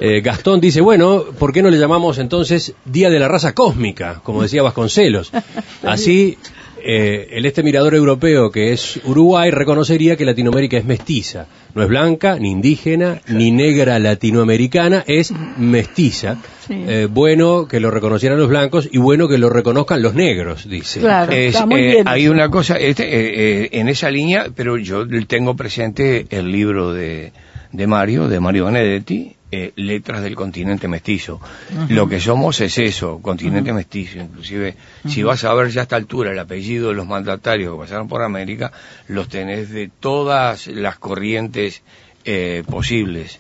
Eh, 0.01 0.21
Gastón 0.21 0.61
dice, 0.61 0.81
bueno, 0.81 1.25
¿por 1.39 1.53
qué 1.53 1.63
no 1.63 1.71
le 1.71 1.79
llamamos 1.79 2.19
entonces 2.19 2.73
Día 2.85 3.11
de 3.11 3.19
la 3.19 3.27
Raza 3.29 3.53
Cósmica, 3.55 4.21
como 4.23 4.43
decía 4.43 4.63
Vasconcelos? 4.63 5.33
Así, 5.83 6.39
eh, 6.87 7.28
el 7.33 7.47
este 7.47 7.62
mirador 7.62 7.95
europeo 7.95 8.50
que 8.50 8.73
es 8.73 9.00
Uruguay 9.05 9.50
reconocería 9.50 10.16
que 10.16 10.25
Latinoamérica 10.25 10.76
es 10.78 10.85
mestiza. 10.85 11.47
No 11.75 11.83
es 11.83 11.88
blanca, 11.88 12.38
ni 12.38 12.50
indígena, 12.50 13.21
ni 13.28 13.50
negra 13.50 13.99
latinoamericana, 13.99 15.05
es 15.07 15.33
mestiza. 15.59 16.37
Sí. 16.66 16.75
Eh, 16.87 17.09
bueno 17.11 17.69
que 17.69 17.81
lo 17.81 17.90
reconocieran 17.90 18.38
los 18.38 18.49
blancos 18.49 18.88
y 18.90 18.99
bueno 18.99 19.28
que 19.28 19.38
lo 19.38 19.50
reconozcan 19.50 20.00
los 20.02 20.14
negros, 20.14 20.69
dice. 20.69 21.00
Claro, 21.00 21.33
Es, 21.33 21.55
está 21.55 21.66
muy 21.66 21.81
eh, 21.81 21.87
bien. 21.90 22.09
hay 22.09 22.28
una 22.28 22.50
cosa 22.50 22.76
este, 22.76 23.05
eh, 23.05 23.64
eh, 23.64 23.69
en 23.73 23.88
esa 23.88 24.11
línea, 24.11 24.47
pero 24.55 24.76
yo 24.78 25.05
tengo 25.26 25.55
presente 25.55 26.26
el 26.31 26.50
libro 26.50 26.93
de, 26.93 27.33
de 27.73 27.87
Mario, 27.87 28.28
de 28.28 28.40
Mario 28.40 28.66
Benedetti, 28.66 29.36
eh, 29.53 29.73
Letras 29.76 30.23
del 30.23 30.35
Continente 30.35 30.88
Mestizo. 30.88 31.41
Lo 31.88 32.09
que 32.09 32.21
somos 32.21 32.61
es 32.61 32.79
eso, 32.79 33.21
continente 33.23 33.73
mestizo. 33.73 34.19
Inclusive, 34.19 34.75
si 35.09 35.23
vas 35.23 35.45
a 35.45 35.55
ver 35.55 35.71
ya 35.71 35.81
a 35.81 35.85
esta 35.85 35.97
altura 35.97 36.33
el 36.33 36.38
apellido 36.38 36.88
de 36.88 36.95
los 36.95 37.07
mandatarios 37.07 37.73
que 37.75 37.79
pasaron 37.81 38.09
por 38.09 38.23
América, 38.23 38.73
los 39.09 39.29
tenés 39.29 39.71
de 39.71 39.88
todas 40.00 40.67
las 40.67 40.99
corrientes 40.99 41.83
eh, 42.25 42.65
posibles. 42.69 43.38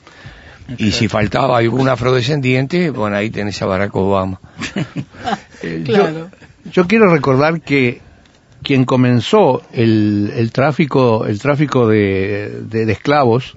Y 0.78 0.90
si 0.92 1.06
faltaba 1.08 1.58
algún 1.58 1.88
afrodescendiente, 1.88 2.90
bueno, 2.90 3.16
ahí 3.16 3.30
tenés 3.30 3.60
a 3.62 3.66
Barack 3.66 3.94
Obama. 3.96 4.40
Eh, 5.62 5.82
Claro. 5.84 6.30
Yo, 6.64 6.70
yo 6.72 6.86
quiero 6.86 7.08
recordar 7.12 7.60
que 7.62 8.00
quien 8.62 8.84
comenzó 8.84 9.62
el, 9.72 10.32
el 10.36 10.52
tráfico, 10.52 11.24
el 11.26 11.38
tráfico 11.40 11.86
de, 11.88 12.60
de- 12.68 12.84
de 12.86 12.92
esclavos 12.92 13.54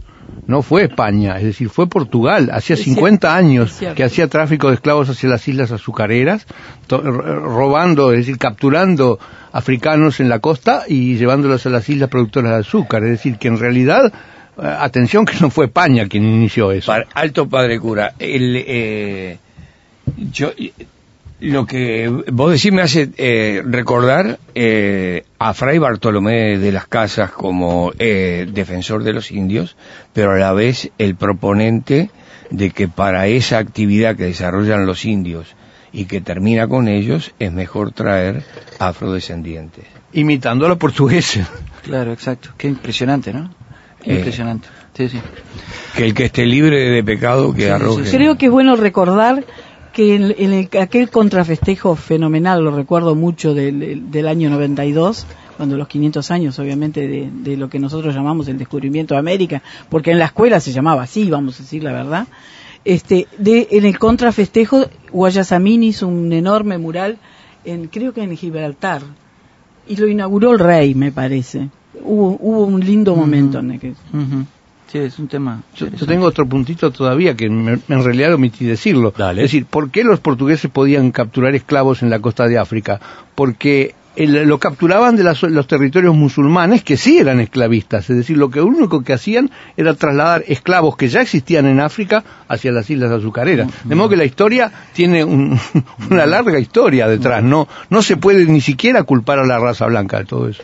no 0.47 0.61
fue 0.61 0.83
España, 0.83 1.37
es 1.37 1.43
decir, 1.43 1.69
fue 1.69 1.87
Portugal. 1.87 2.49
Hacía 2.51 2.75
Es 2.75 2.83
50 2.83 3.27
cierto, 3.27 3.27
años 3.27 3.79
que 3.95 4.03
hacía 4.03 4.27
tráfico 4.27 4.69
de 4.69 4.75
esclavos 4.75 5.09
hacia 5.09 5.29
las 5.29 5.47
islas 5.47 5.71
azucareras, 5.71 6.47
robando, 6.89 8.11
es 8.11 8.19
decir, 8.19 8.37
capturando 8.37 9.19
africanos 9.51 10.19
en 10.19 10.29
la 10.29 10.39
costa 10.39 10.83
y 10.87 11.17
llevándolos 11.17 11.65
a 11.65 11.69
las 11.69 11.87
islas 11.89 12.09
productoras 12.09 12.51
de 12.51 12.57
azúcar. 12.57 13.03
Es 13.03 13.11
decir, 13.11 13.37
que 13.37 13.47
en 13.47 13.59
realidad, 13.59 14.11
eh, 14.57 14.75
atención 14.79 15.25
que 15.25 15.37
no 15.39 15.49
fue 15.49 15.65
España 15.65 16.07
quien 16.07 16.23
inició 16.23 16.71
eso. 16.71 16.93
Alto 17.13 17.47
padre 17.47 17.79
cura, 17.79 18.13
el, 18.17 18.55
eh, 18.65 19.37
yo, 20.31 20.51
Lo 21.41 21.65
que 21.65 22.09
vos 22.31 22.51
decís 22.51 22.71
me 22.73 22.81
hace 22.81 23.09
eh, 23.17 23.61
recordar 23.65 24.39
eh, 24.55 25.23
a 25.39 25.53
Fray 25.53 25.77
Bartolomé 25.77 26.57
de 26.57 26.71
las 26.73 26.85
Casas 26.87 27.31
como 27.31 27.93
eh, 27.97 28.45
defensor 28.51 29.03
de 29.03 29.13
los 29.13 29.31
indios, 29.31 29.77
pero 30.11 30.31
a 30.33 30.37
la 30.37 30.51
vez 30.51 30.91
el 30.97 31.15
proponente 31.15 32.09
de 32.49 32.71
que 32.71 32.89
para 32.89 33.27
esa 33.27 33.57
actividad 33.57 34.17
que 34.17 34.25
desarrollan 34.25 34.85
los 34.85 35.05
indios 35.05 35.55
y 35.93 36.05
que 36.05 36.19
termina 36.19 36.67
con 36.67 36.89
ellos 36.89 37.31
es 37.39 37.53
mejor 37.53 37.93
traer 37.93 38.43
afrodescendientes. 38.79 39.85
Imitando 40.11 40.65
a 40.65 40.69
los 40.69 40.77
portugueses. 40.77 41.47
Claro, 41.83 42.11
exacto. 42.11 42.49
Qué 42.57 42.67
impresionante, 42.67 43.31
¿no? 43.31 43.53
Qué 44.03 44.11
Eh. 44.11 44.15
impresionante. 44.17 44.67
Sí, 44.93 45.07
sí. 45.07 45.21
Que 45.95 46.05
el 46.05 46.13
que 46.13 46.25
esté 46.25 46.45
libre 46.45 46.77
de 46.89 47.03
pecado 47.03 47.53
que 47.53 47.63
Sí, 47.63 47.69
arroje. 47.69 48.05
sí, 48.05 48.17
Creo 48.17 48.37
que 48.37 48.47
es 48.47 48.51
bueno 48.51 48.75
recordar 48.75 49.45
que 49.93 50.15
en, 50.15 50.33
en 50.37 50.53
el- 50.53 50.77
aquel 50.79 51.09
contrafestejo 51.09 51.95
fenomenal, 51.95 52.63
lo 52.63 52.71
recuerdo 52.71 53.15
mucho 53.15 53.53
del, 53.53 54.11
del 54.11 54.27
año 54.27 54.49
92, 54.49 55.25
cuando 55.57 55.77
los 55.77 55.87
500 55.87 56.31
años, 56.31 56.57
obviamente, 56.59 57.07
de, 57.07 57.29
de 57.31 57.57
lo 57.57 57.69
que 57.69 57.79
nosotros 57.79 58.13
llamamos 58.15 58.47
el 58.47 58.57
descubrimiento 58.57 59.13
de 59.15 59.19
América, 59.19 59.61
porque 59.89 60.11
en 60.11 60.19
la 60.19 60.25
escuela 60.25 60.59
se 60.59 60.71
llamaba 60.71 61.03
así, 61.03 61.29
vamos 61.29 61.59
a 61.59 61.63
decir 61.63 61.83
la 61.83 61.91
verdad. 61.91 62.27
Este, 62.85 63.27
de, 63.37 63.67
en 63.71 63.83
el 63.85 63.99
contrafestejo, 63.99 64.85
Guayasamín 65.11 65.83
hizo 65.83 66.07
un 66.07 66.31
enorme 66.31 66.77
mural, 66.77 67.17
en, 67.65 67.87
creo 67.87 68.13
que 68.13 68.23
en 68.23 68.37
Gibraltar, 68.37 69.01
y 69.87 69.95
lo 69.97 70.07
inauguró 70.07 70.53
el 70.53 70.59
rey, 70.59 70.95
me 70.95 71.11
parece. 71.11 71.67
Hubo, 72.03 72.37
hubo 72.39 72.63
un 72.65 72.79
lindo 72.79 73.15
momento 73.15 73.59
en 73.59 73.71
el 73.71 73.79
que 73.79 73.89
Ujú. 73.89 74.45
Sí, 74.91 74.97
es 74.97 75.19
un 75.19 75.27
tema. 75.27 75.61
Yo, 75.75 75.87
tengo 76.07 76.25
otro 76.25 76.47
puntito 76.47 76.89
todavía 76.91 77.35
que 77.35 77.47
me- 77.49 77.73
en 77.87 78.03
realidad 78.03 78.33
omití 78.33 78.65
decirlo. 78.65 79.13
Dale. 79.15 79.41
Es 79.43 79.51
decir, 79.51 79.65
¿por 79.65 79.91
qué 79.91 80.03
los 80.03 80.19
portugueses 80.19 80.71
podían 80.71 81.11
capturar 81.11 81.53
esclavos 81.53 82.01
en 82.01 82.09
la 82.09 82.19
costa 82.19 82.47
de 82.47 82.57
África? 82.57 82.99
Porque 83.35 83.93
el- 84.19 84.43
lo 84.47 84.57
capturaban 84.59 85.15
de 85.15 85.23
las- 85.23 85.41
los 85.43 85.65
territorios 85.65 86.13
musulmanes 86.15 86.83
que 86.83 86.97
sí 86.97 87.17
eran 87.17 87.39
esclavistas. 87.39 88.09
Es 88.09 88.17
decir, 88.17 88.37
lo 88.37 88.49
que 88.49 88.61
único 88.61 89.01
que 89.03 89.13
hacían 89.13 89.49
era 89.77 89.93
trasladar 89.93 90.43
esclavos 90.47 90.95
que 90.97 91.07
ya 91.07 91.21
existían 91.21 91.65
en 91.65 91.79
África 91.79 92.23
hacia 92.47 92.71
las 92.71 92.89
islas 92.89 93.11
azucareras. 93.11 93.69
De 93.85 93.95
modo 93.95 94.09
que 94.09 94.17
la 94.17 94.25
historia 94.25 94.71
tiene 94.93 95.23
un- 95.23 95.57
una 96.11 96.25
larga 96.25 96.59
historia 96.59 97.07
detrás. 97.07 97.41
No, 97.43 97.67
no 97.89 98.01
se 98.01 98.17
puede 98.17 98.45
ni 98.45 98.61
siquiera 98.61 99.03
culpar 99.03 99.39
a 99.39 99.45
la 99.45 99.57
raza 99.57 99.85
blanca 99.87 100.19
de 100.19 100.25
todo 100.25 100.49
eso. 100.49 100.63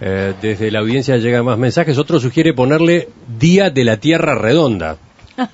Eh, 0.00 0.34
desde 0.40 0.70
la 0.70 0.80
audiencia 0.80 1.16
llegan 1.16 1.44
más 1.44 1.58
mensajes. 1.58 1.98
Otro 1.98 2.20
sugiere 2.20 2.52
ponerle 2.52 3.08
Día 3.38 3.70
de 3.70 3.84
la 3.84 3.96
Tierra 3.96 4.34
Redonda. 4.34 4.96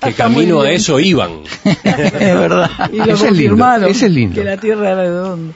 Que 0.01 0.13
camino 0.17 0.63
a 0.63 0.71
eso 0.71 0.99
iban. 0.99 1.31
es 1.65 1.83
verdad. 2.21 2.71
y 2.93 2.97
lo 2.97 3.05
Ese 3.05 3.13
es 3.13 3.21
lindo, 3.33 3.51
confirmaron 3.51 3.89
ese 3.91 4.07
es 4.07 4.13
lindo. 4.13 4.35
que 4.41 4.45
la 4.45 4.57
tierra 4.57 4.91
era 4.93 5.03
redonda. 5.03 5.53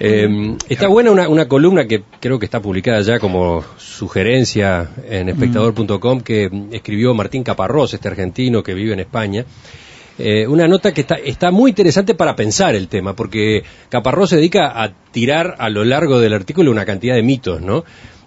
Eh, 0.00 0.56
está 0.68 0.88
buena 0.88 1.10
una, 1.12 1.46
columna 1.46 1.86
que 1.86 2.02
creo 2.20 2.38
que 2.38 2.46
está 2.46 2.60
publicada 2.60 3.00
ya 3.02 3.20
como 3.20 3.64
sugerencia 3.76 4.90
en 5.08 5.28
espectador.com 5.28 6.20
que 6.20 6.50
escribió 6.72 7.14
Martín 7.14 7.44
Caparrós, 7.44 7.94
este 7.94 8.08
argentino 8.08 8.62
que 8.62 8.74
vive 8.74 8.92
en 8.92 9.00
España. 9.00 9.44
Eh, 10.16 10.46
una 10.46 10.68
nota 10.68 10.92
que 10.92 11.00
está, 11.00 11.16
está 11.16 11.50
muy 11.50 11.70
interesante 11.70 12.14
para 12.14 12.36
pensar 12.36 12.74
el 12.74 12.86
tema, 12.88 13.14
porque 13.14 13.64
Caparrós 13.88 14.30
se 14.30 14.36
dedica 14.36 14.80
a 14.80 14.92
tirar 15.10 15.56
a 15.58 15.68
lo 15.68 15.84
largo 15.84 16.20
del 16.20 16.34
artículo 16.34 16.70
una 16.70 16.84
cantidad 16.84 17.16
de 17.16 17.22
mitos, 17.22 17.60
¿no? 17.60 17.84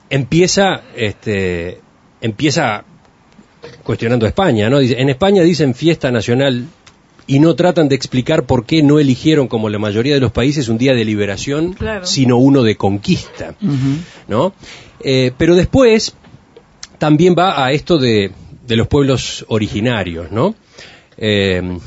Empieza, 0.10 0.82
este, 0.96 1.80
empieza 2.20 2.84
cuestionando 3.84 4.26
a 4.26 4.30
España, 4.30 4.70
¿no? 4.70 4.80
Dice, 4.80 5.00
en 5.00 5.10
España 5.10 5.44
dicen 5.44 5.74
fiesta 5.74 6.12
nacional 6.12 6.68
y 7.27 7.39
no 7.39 7.55
tratan 7.55 7.89
de 7.89 7.96
explicar 7.96 8.46
por 8.46 8.65
qué 8.65 8.81
no 8.81 9.00
eligieron, 9.00 9.48
como 9.48 9.67
la 9.69 9.77
mayoría 9.79 10.13
de 10.13 10.19
los 10.22 10.31
países, 10.31 10.69
un 10.69 10.77
día 10.77 10.93
de 10.93 11.03
liberación, 11.05 11.74
Claro. 11.74 12.05
sino 12.05 12.38
uno 12.38 12.63
de 12.63 12.75
conquista. 12.77 13.53
¿no? 14.27 14.53
Eh, 15.01 15.31
pero 15.38 15.55
después 15.55 16.15
también 16.98 17.36
va 17.38 17.63
a 17.65 17.72
esto 17.74 17.98
de, 17.98 18.31
de 18.65 18.75
los 18.77 18.88
pueblos 18.88 19.46
originarios, 19.50 20.31
¿no? 20.31 20.55
Eh, 21.17 21.77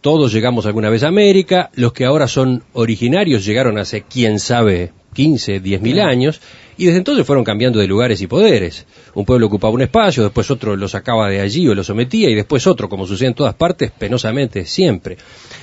todos 0.00 0.32
llegamos 0.32 0.66
alguna 0.66 0.90
vez 0.90 1.02
a 1.02 1.08
América, 1.08 1.70
los 1.74 1.92
que 1.92 2.04
ahora 2.04 2.28
son 2.28 2.62
originarios 2.74 3.44
llegaron 3.44 3.78
hace, 3.78 4.02
quién 4.02 4.38
sabe, 4.38 4.92
15, 5.14 5.60
10 5.60 5.80
mil 5.80 6.00
años, 6.00 6.40
y 6.76 6.84
desde 6.84 6.98
entonces 6.98 7.26
fueron 7.26 7.44
cambiando 7.44 7.78
de 7.78 7.86
lugares 7.86 8.20
y 8.20 8.26
poderes. 8.26 8.84
Un 9.14 9.24
pueblo 9.24 9.46
ocupaba 9.46 9.72
un 9.72 9.80
espacio, 9.80 10.24
después 10.24 10.50
otro 10.50 10.76
lo 10.76 10.88
sacaba 10.88 11.30
de 11.30 11.40
allí 11.40 11.66
o 11.68 11.74
lo 11.74 11.82
sometía, 11.82 12.28
y 12.28 12.34
después 12.34 12.66
otro, 12.66 12.88
como 12.88 13.06
sucede 13.06 13.28
en 13.28 13.34
todas 13.34 13.54
partes, 13.54 13.90
penosamente, 13.92 14.66
siempre. 14.66 15.16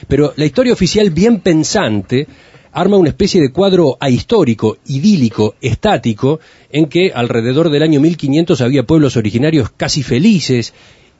Pero 0.07 0.33
la 0.35 0.45
historia 0.45 0.73
oficial 0.73 1.11
bien 1.11 1.41
pensante 1.41 2.27
arma 2.73 2.97
una 2.97 3.09
especie 3.09 3.41
de 3.41 3.51
cuadro 3.51 3.97
ahistórico, 3.99 4.77
idílico, 4.87 5.55
estático, 5.61 6.39
en 6.71 6.87
que 6.87 7.11
alrededor 7.13 7.69
del 7.69 7.83
año 7.83 7.99
1500 7.99 8.61
había 8.61 8.83
pueblos 8.83 9.17
originarios 9.17 9.69
casi 9.75 10.03
felices 10.03 10.73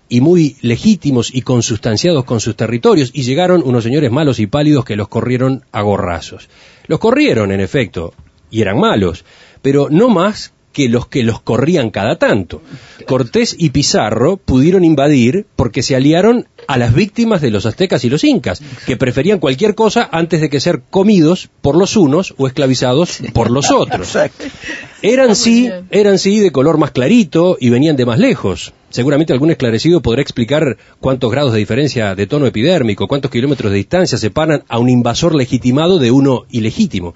y 0.08 0.20
muy 0.20 0.58
legítimos 0.62 1.34
y 1.34 1.41
consustanciados 1.41 2.26
con 2.26 2.41
sus 2.41 2.56
territorios, 2.58 3.12
y 3.13 3.24
llegaron 3.24 3.63
unos 3.65 3.84
señores 3.84 4.12
malos 4.12 4.39
y 4.39 4.48
pálidos 4.48 4.84
que 4.84 4.98
los 4.98 5.08
corrieron 5.08 5.63
a 5.72 5.82
gorrazos. 5.82 6.50
Los 6.88 7.00
corrieron, 7.00 7.52
en 7.52 7.60
efecto, 7.60 8.13
y 8.50 8.62
eran 8.62 8.80
malos, 8.80 9.26
pero 9.62 9.88
no 9.89 10.10
más 10.10 10.54
que 10.74 10.89
los 10.89 11.08
que 11.08 11.24
los 11.24 11.41
corrían 11.41 11.89
cada 11.89 12.17
tanto. 12.17 12.62
Cortés 13.06 13.56
y 13.58 13.72
Pizarro 13.72 14.38
pudieron 14.38 14.84
invadir 14.84 15.46
porque 15.56 15.84
se 15.84 15.96
aliaron 15.96 16.48
a 16.67 16.78
las 16.78 16.93
víctimas 16.93 17.41
de 17.41 17.52
los 17.52 17.65
aztecas 17.65 18.04
y 18.06 18.10
los 18.10 18.24
incas, 18.24 18.62
que 18.86 18.97
preferían 18.97 19.39
cualquier 19.39 19.76
cosa 19.76 20.10
antes 20.12 20.41
de 20.41 20.50
que 20.50 20.60
ser 20.60 20.82
comidos 20.89 21.50
por 21.62 21.76
los 21.76 21.95
unos 21.95 22.34
o 22.38 22.47
esclavizados 22.47 23.19
por 23.34 23.52
los 23.52 23.71
otros. 23.71 24.17
Eran 25.02 25.36
sí, 25.36 25.69
eran 25.89 26.19
sí 26.19 26.39
de 26.39 26.52
color 26.52 26.78
más 26.78 26.91
clarito 26.91 27.58
y 27.60 27.69
venían 27.69 27.95
de 27.95 28.06
más 28.06 28.19
lejos. 28.19 28.74
Seguramente 28.89 29.34
algún 29.34 29.52
esclarecido 29.52 30.02
podrá 30.02 30.21
explicar 30.21 30.78
cuántos 31.00 31.32
grados 31.32 31.54
de 31.54 31.60
diferencia 31.60 32.13
de 32.13 32.28
tono 32.28 32.45
epidérmico, 32.45 33.08
cuántos 33.08 33.32
kilómetros 33.32 33.71
de 33.71 33.78
distancia 33.78 34.17
separan 34.17 34.63
a 34.67 34.78
un 34.80 34.89
invasor 34.89 35.34
legitimado 35.34 35.97
de 35.97 36.12
uno 36.12 36.45
ilegítimo. 36.52 37.15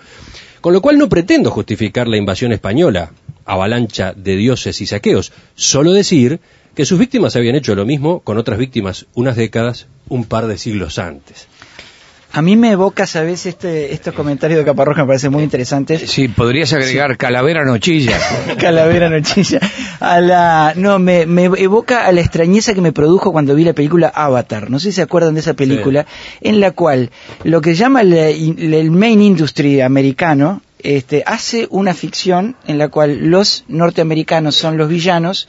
Con 0.61 0.73
lo 0.73 0.81
cual 0.81 0.97
no 0.97 1.09
pretendo 1.09 1.51
justificar 1.51 2.07
la 2.07 2.17
invasión 2.17 2.51
española, 2.51 3.11
avalancha 3.45 4.13
de 4.13 4.35
dioses 4.35 4.81
y 4.81 4.87
saqueos, 4.87 5.31
solo 5.53 5.91
decir 5.91 6.39
que 6.75 6.85
sus 6.85 6.99
víctimas 6.99 7.35
habían 7.35 7.55
hecho 7.55 7.73
lo 7.73 7.85
mismo 7.85 8.19
con 8.19 8.37
otras 8.37 8.59
víctimas 8.59 9.07
unas 9.13 9.35
décadas, 9.35 9.87
un 10.09 10.25
par 10.25 10.47
de 10.47 10.57
siglos 10.57 10.99
antes. 10.99 11.47
A 12.35 12.41
mí 12.41 12.57
me 12.57 12.71
evoca, 12.71 13.07
¿sabes? 13.07 13.45
Este, 13.45 13.93
estos 13.93 14.13
comentarios 14.13 14.59
de 14.59 14.65
Caparrós 14.65 14.93
que 14.93 15.03
me 15.03 15.07
parecen 15.07 15.31
muy 15.31 15.41
interesantes. 15.41 16.11
Sí, 16.11 16.27
podrías 16.27 16.73
agregar 16.73 17.15
calavera 17.15 17.63
nochilla. 17.63 18.19
Calavera 18.59 19.09
Nochilla. 19.09 19.61
A 20.01 20.19
la, 20.19 20.73
no, 20.75 20.99
me, 20.99 21.25
me 21.25 21.45
evoca 21.45 22.05
a 22.05 22.11
la 22.11 22.19
extrañeza 22.19 22.73
que 22.73 22.81
me 22.81 22.91
produjo 22.91 23.31
cuando 23.31 23.55
vi 23.55 23.63
la 23.63 23.71
película 23.71 24.11
Avatar. 24.13 24.69
No 24.69 24.79
sé 24.79 24.89
si 24.89 24.97
se 24.97 25.01
acuerdan 25.01 25.35
de 25.35 25.39
esa 25.39 25.53
película, 25.53 26.05
en 26.41 26.59
la 26.59 26.71
cual 26.71 27.09
lo 27.45 27.61
que 27.61 27.73
llama 27.73 28.01
el, 28.01 28.11
el 28.13 28.91
main 28.91 29.21
industry 29.21 29.79
americano 29.79 30.61
este, 30.85 31.23
hace 31.25 31.67
una 31.71 31.93
ficción 31.93 32.57
en 32.67 32.77
la 32.77 32.89
cual 32.89 33.29
los 33.29 33.63
norteamericanos 33.69 34.55
son 34.55 34.77
los 34.77 34.89
villanos 34.89 35.47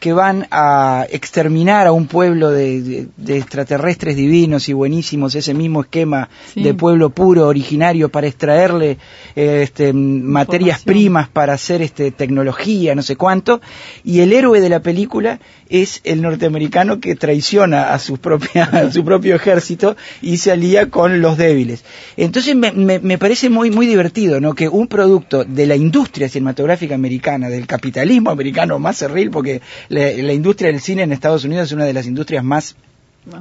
que 0.00 0.12
van 0.12 0.46
a 0.50 1.06
exterminar 1.10 1.86
a 1.86 1.92
un 1.92 2.06
pueblo 2.06 2.50
de, 2.50 2.80
de- 2.82 3.06
de 3.16 3.36
extraterrestres 3.38 4.14
divinos 4.16 4.68
y 4.68 4.72
buenísimos, 4.72 5.34
ese 5.34 5.54
mismo 5.54 5.80
esquema 5.82 6.28
Sí. 6.54 6.62
de 6.62 6.74
pueblo 6.74 7.10
puro, 7.10 7.46
originario, 7.48 8.08
para 8.08 8.26
extraerle 8.28 8.98
eh, 9.34 9.60
este, 9.62 9.92
materias 9.92 10.82
primas 10.84 11.28
para 11.28 11.52
hacer 11.54 11.82
este, 11.82 12.10
tecnología, 12.12 12.94
no 12.94 13.02
sé 13.02 13.16
cuánto, 13.16 13.60
y 14.04 14.20
el 14.20 14.32
héroe 14.32 14.60
de 14.60 14.68
la 14.68 14.80
película 14.80 15.40
es 15.68 16.00
el 16.04 16.22
norteamericano 16.22 17.00
que 17.00 17.14
traiciona 17.14 17.92
a 17.92 17.98
su, 17.98 18.18
propia, 18.18 18.64
a 18.72 18.90
su 18.90 19.04
propio 19.04 19.34
ejército 19.36 19.96
y 20.22 20.38
se 20.38 20.52
alía 20.52 20.90
con 20.90 21.20
los 21.20 21.36
débiles. 21.36 21.84
Entonces 22.16 22.54
me, 22.56 22.72
me- 22.72 22.98
me 23.00 23.18
parece 23.18 23.50
muy, 23.50 23.70
muy 23.70 23.86
divertido 23.86 24.40
¿no? 24.40 24.54
que 24.54 24.68
un 24.68 24.86
producto 24.88 25.44
de 25.44 25.66
la 25.66 25.76
industria 25.76 26.28
cinematográfica 26.28 26.94
americana, 26.94 27.48
del 27.48 27.66
capitalismo 27.66 28.30
americano 28.30 28.78
más 28.78 28.98
cerril, 28.98 29.30
porque 29.30 29.60
la, 29.88 30.10
la 30.12 30.32
industria 30.32 30.70
del 30.70 30.80
cine 30.80 31.02
en 31.02 31.12
Estados 31.12 31.44
Unidos 31.44 31.66
es 31.66 31.72
una 31.72 31.84
de 31.84 31.92
las 31.92 32.06
industrias 32.06 32.44
más 32.44 32.76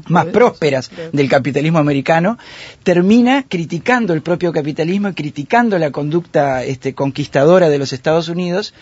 más 0.10 0.26
prósperas 0.26 0.92
del 1.14 1.30
capitalismo 1.30 1.80
americano, 1.80 2.38
termina 2.84 3.46
criticando 3.48 4.14
el 4.14 4.22
propio 4.22 4.52
capitalismo 4.52 5.08
y 5.08 5.14
criticando 5.14 5.78
la 5.78 5.92
conducta 5.92 6.66
este, 6.66 6.94
conquistadora 6.94 7.70
de 7.70 7.78
los 7.78 7.94
Estados 7.94 8.28
Unidos 8.28 8.74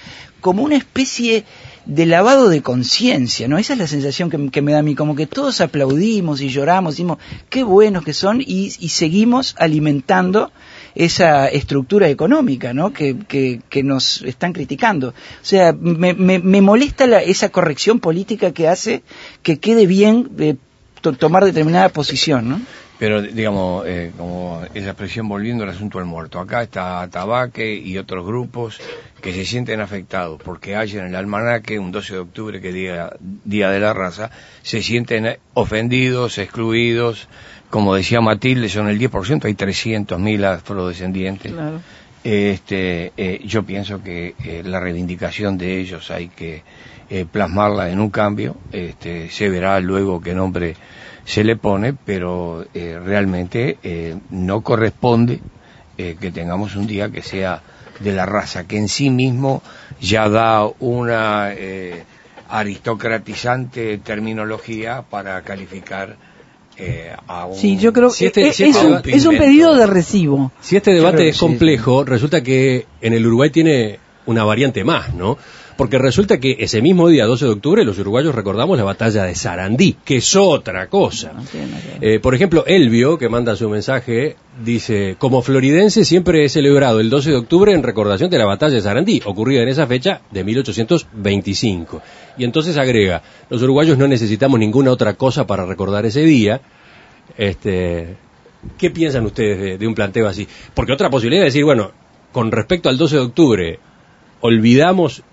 como 0.42 0.64
una 0.64 0.78
especie 0.78 1.44
de 1.86 2.06
lavado 2.06 2.50
de 2.50 2.62
conciencia, 2.62 3.48
¿no? 3.48 3.58
Esa 3.58 3.74
es 3.74 3.80
la 3.80 3.88
sensación 3.88 4.30
que, 4.30 4.62
me 4.62 4.72
da 4.72 4.80
a 4.80 4.84
mí, 4.84 4.96
como 4.96 5.16
que 5.16 5.28
todos 5.28 5.62
aplaudimos 5.62 6.42
y 6.42 6.50
lloramos, 6.50 6.94
decimos 6.96 7.20
qué 7.50 7.64
buenos 7.64 8.04
que 8.04 8.14
son 8.14 8.42
y, 8.42 8.74
y 8.80 8.90
seguimos 8.90 9.56
alimentando 9.60 10.52
esa 10.96 11.48
estructura 11.50 12.08
económica, 12.10 12.74
¿no? 12.74 12.92
Que, 12.94 13.18
que, 13.28 13.84
nos 13.84 14.22
están 14.24 14.54
criticando. 14.54 15.10
O 15.10 15.14
sea, 15.44 15.74
me, 15.74 16.14
me, 16.14 16.40
me 16.40 16.62
molesta 16.62 17.06
la- 17.06 17.22
esa 17.22 17.50
corrección 17.50 18.00
política 18.00 18.52
que 18.52 18.68
hace 18.68 19.04
que 19.44 19.60
quede 19.60 19.86
bien 19.86 20.30
eh, 20.40 20.56
to- 21.02 21.14
tomar 21.14 21.44
determinada 21.46 21.90
posición, 21.90 22.50
¿no? 22.50 22.62
Pero 22.98 23.22
digamos, 23.22 23.86
eh, 23.88 24.12
como 24.18 24.62
esa 24.74 24.90
expresión 24.90 25.28
volviendo 25.28 25.64
al 25.64 25.70
asunto 25.70 25.98
del 25.98 26.08
muerto, 26.08 26.40
acá 26.40 26.64
está 26.64 27.08
Tabaque 27.10 27.76
y 27.76 27.98
otros 27.98 28.26
grupos 28.26 28.80
que 29.22 29.34
se 29.34 29.44
sienten 29.44 29.82
afectados 29.82 30.42
porque 30.44 30.76
hay 30.76 30.92
en 30.92 31.06
el 31.06 31.16
almanaque 31.16 31.80
un 31.80 31.92
12 31.92 32.14
de 32.14 32.20
octubre 32.20 32.62
que 32.62 32.72
diga 32.72 33.16
Día 33.20 33.70
de 33.70 33.80
la 33.80 33.94
Raza, 33.94 34.30
se 34.62 34.82
sienten 34.82 35.38
ofendidos, 35.54 36.38
excluidos, 36.38 37.28
como 37.70 37.96
decía 37.96 38.22
Matilde, 38.22 38.70
son 38.70 38.88
el 38.88 39.00
10%, 39.00 39.46
hay 39.46 39.54
300.000 39.54 40.46
afrodescendientes. 40.46 41.52
Claro. 41.52 41.82
Este, 42.24 43.12
eh, 43.18 43.42
yo 43.46 43.64
pienso 43.64 44.02
que 44.02 44.34
eh, 44.44 44.64
la 44.66 44.80
reivindicación 44.80 45.60
de 45.60 45.80
ellos 45.80 46.10
hay 46.10 46.30
que 46.30 46.64
eh, 47.10 47.26
plasmarla 47.32 47.92
en 47.92 48.00
un 48.00 48.10
cambio, 48.10 48.58
este, 48.72 49.30
se 49.30 49.48
verá 49.48 49.80
luego 49.80 50.20
qué 50.22 50.34
nombre 50.34 50.76
se 51.26 51.44
le 51.44 51.56
pone, 51.56 51.94
pero 51.94 52.66
eh, 52.74 53.00
realmente 53.04 53.78
eh, 53.84 54.16
no 54.30 54.62
corresponde 54.62 55.40
que 55.98 56.30
tengamos 56.30 56.76
un 56.76 56.88
día 56.88 57.10
que 57.10 57.22
sea 57.22 57.62
de 58.02 58.12
la 58.12 58.26
raza, 58.26 58.68
que 58.68 58.78
en 58.78 58.90
sí 58.90 59.10
mismo 59.10 59.64
ya 60.02 60.28
da 60.28 60.68
una 60.82 61.54
aristocratizante 62.50 63.98
terminología 64.00 65.06
para 65.10 65.42
calificar 65.44 66.18
a 67.28 67.46
un... 67.46 67.56
Sí, 67.56 67.78
yo 67.78 67.94
creo 67.94 68.12
que 68.12 68.26
este, 68.26 68.50
es, 68.50 68.60
es, 68.60 68.76
un, 69.26 69.38
pedido 69.38 69.74
de 69.74 69.88
recibo. 69.88 70.52
Si 70.60 70.76
este 70.76 70.92
debate 70.92 71.30
es 71.30 71.38
complejo, 71.38 72.04
resulta 72.04 72.44
que 72.44 72.88
en 73.00 73.14
el 73.14 73.26
Uruguay 73.26 73.50
tiene 73.50 73.98
una 74.26 74.44
variante 74.44 74.84
más, 74.84 75.14
¿no? 75.14 75.38
Porque 75.78 75.98
resulta 75.98 76.40
que 76.40 76.56
ese 76.60 76.82
mismo 76.82 77.10
día, 77.10 77.26
12 77.26 77.46
de 77.46 77.52
octubre, 77.52 77.84
los 77.84 78.00
uruguayos 78.00 78.34
recordamos 78.34 78.78
la 78.78 78.86
batalla 78.86 79.24
de 79.24 79.36
Sarandí, 79.36 79.98
que 80.06 80.18
es 80.18 80.36
otra 80.36 80.88
cosa. 80.88 81.34
Eh, 82.00 82.20
por 82.20 82.34
ejemplo, 82.34 82.64
Elvio, 82.66 83.18
que 83.18 83.28
manda 83.28 83.58
su 83.58 83.70
mensaje, 83.70 84.38
dice, 84.64 85.18
como 85.20 85.42
floridense 85.42 86.06
siempre 86.06 86.46
he 86.46 86.50
celebrado 86.50 87.02
el 87.02 87.10
12 87.10 87.32
de 87.32 87.36
octubre 87.36 87.74
en 87.74 87.84
recordación 87.84 88.30
de 88.30 88.38
la 88.38 88.46
batalla 88.46 88.76
de 88.76 88.82
Sarandí, 88.82 89.22
ocurrida 89.26 89.64
en 89.64 89.68
esa 89.68 89.86
fecha 89.86 90.22
de 90.32 90.44
1825. 90.46 92.02
Y 92.38 92.46
entonces 92.46 92.78
agrega, 92.78 93.22
los 93.50 93.62
uruguayos 93.62 93.98
no 93.98 94.08
necesitamos 94.08 94.60
ninguna 94.60 94.92
otra 94.92 95.16
cosa 95.16 95.46
para 95.46 95.66
recordar 95.66 96.06
ese 96.06 96.22
día. 96.22 96.62
Este, 97.38 98.16
¿Qué 98.78 98.92
piensan 98.92 99.26
ustedes 99.26 99.60
de, 99.60 99.78
de 99.78 99.88
un 99.88 99.94
planteo 99.94 100.28
así? 100.28 100.48
Porque 100.74 100.94
otra 100.94 101.10
posibilidad 101.10 101.46
es 101.46 101.54
decir, 101.54 101.66
bueno, 101.66 101.92
con 102.32 102.52
respecto 102.52 102.88
al 102.88 102.98
12 102.98 103.16
de 103.16 103.22
octubre, 103.22 103.80
olvidamos 104.40 105.24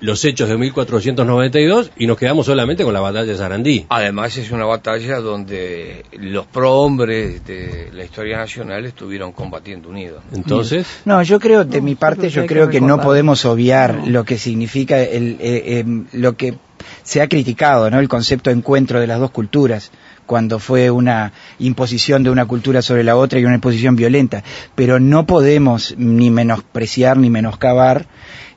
los 0.00 0.24
hechos 0.24 0.48
de 0.48 0.56
1492 0.56 1.92
y 1.96 2.06
nos 2.06 2.16
quedamos 2.16 2.46
solamente 2.46 2.84
con 2.84 2.92
la 2.92 3.00
batalla 3.00 3.26
de 3.26 3.36
Sarandí. 3.36 3.86
Además 3.88 4.36
es 4.36 4.50
una 4.50 4.64
batalla 4.64 5.20
donde 5.20 6.04
los 6.18 6.46
prohombres 6.46 7.44
de 7.46 7.90
la 7.92 8.04
historia 8.04 8.38
nacional 8.38 8.86
estuvieron 8.86 9.32
combatiendo 9.32 9.88
unidos. 9.88 10.22
Entonces... 10.32 10.86
No, 11.04 11.22
yo 11.22 11.38
creo, 11.38 11.64
de 11.64 11.80
mi 11.80 11.94
parte, 11.94 12.30
yo 12.30 12.46
creo 12.46 12.68
que 12.68 12.80
no 12.80 13.00
podemos 13.00 13.44
obviar 13.44 14.06
lo 14.06 14.24
que 14.24 14.38
significa 14.38 15.00
el, 15.00 15.36
eh, 15.40 15.78
em, 15.78 16.06
lo 16.12 16.36
que 16.36 16.54
se 17.02 17.20
ha 17.20 17.28
criticado, 17.28 17.90
¿no? 17.90 17.98
El 17.98 18.08
concepto 18.08 18.50
de 18.50 18.56
encuentro 18.56 19.00
de 19.00 19.06
las 19.06 19.20
dos 19.20 19.30
culturas 19.30 19.90
cuando 20.26 20.60
fue 20.60 20.90
una 20.90 21.32
imposición 21.58 22.22
de 22.22 22.30
una 22.30 22.46
cultura 22.46 22.82
sobre 22.82 23.02
la 23.02 23.16
otra 23.16 23.40
y 23.40 23.44
una 23.44 23.56
imposición 23.56 23.96
violenta, 23.96 24.44
pero 24.76 25.00
no 25.00 25.26
podemos 25.26 25.94
ni 25.98 26.30
menospreciar 26.30 27.16
ni 27.16 27.30
menoscabar 27.30 28.06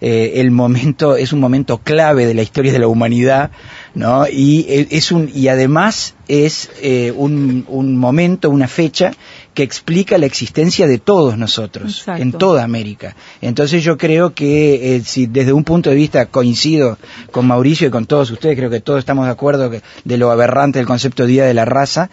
eh, 0.06 0.42
el 0.42 0.52
momento, 0.52 1.16
es 1.16 1.32
un 1.32 1.40
momento 1.40 1.78
clave 1.78 2.26
de 2.26 2.34
la 2.34 2.42
historia 2.42 2.74
de 2.74 2.80
la 2.80 2.90
humanidad, 2.90 3.52
¿no? 3.96 4.28
Y 4.28 4.66
eh, 4.68 4.88
es 4.92 5.14
un, 5.14 5.32
y 5.34 5.48
además 5.48 6.16
es 6.28 6.70
eh, 6.82 7.14
un, 7.16 7.64
un 7.70 7.96
momento, 7.96 8.50
una 8.50 8.68
fecha 8.68 9.14
que 9.54 9.64
explica 9.64 10.18
la 10.18 10.26
existencia 10.26 10.88
de 10.88 10.98
todos 10.98 11.38
nosotros 11.38 12.06
en 12.08 12.32
toda 12.32 12.64
América. 12.64 13.16
Entonces 13.42 13.84
yo 13.84 13.98
creo 13.98 14.34
que 14.34 14.96
eh, 14.96 15.02
si 15.06 15.28
desde 15.28 15.54
un 15.54 15.64
punto 15.64 15.90
de 15.90 15.96
vista 15.96 16.26
coincido 16.26 16.98
con 17.32 17.48
Mauricio 17.48 17.88
y 17.88 17.92
con 17.92 18.06
todos 18.06 18.32
ustedes, 18.32 18.58
creo 18.58 18.70
que 18.70 18.82
todos 18.82 19.00
estamos 19.00 19.26
de 19.26 19.32
acuerdo 19.32 19.70
de 19.70 20.18
lo 20.18 20.32
aberrante 20.32 20.80
del 20.80 20.88
concepto 20.88 21.26
Día 21.26 21.46
de 21.46 21.54
la 21.54 21.66
Raza, 21.66 22.10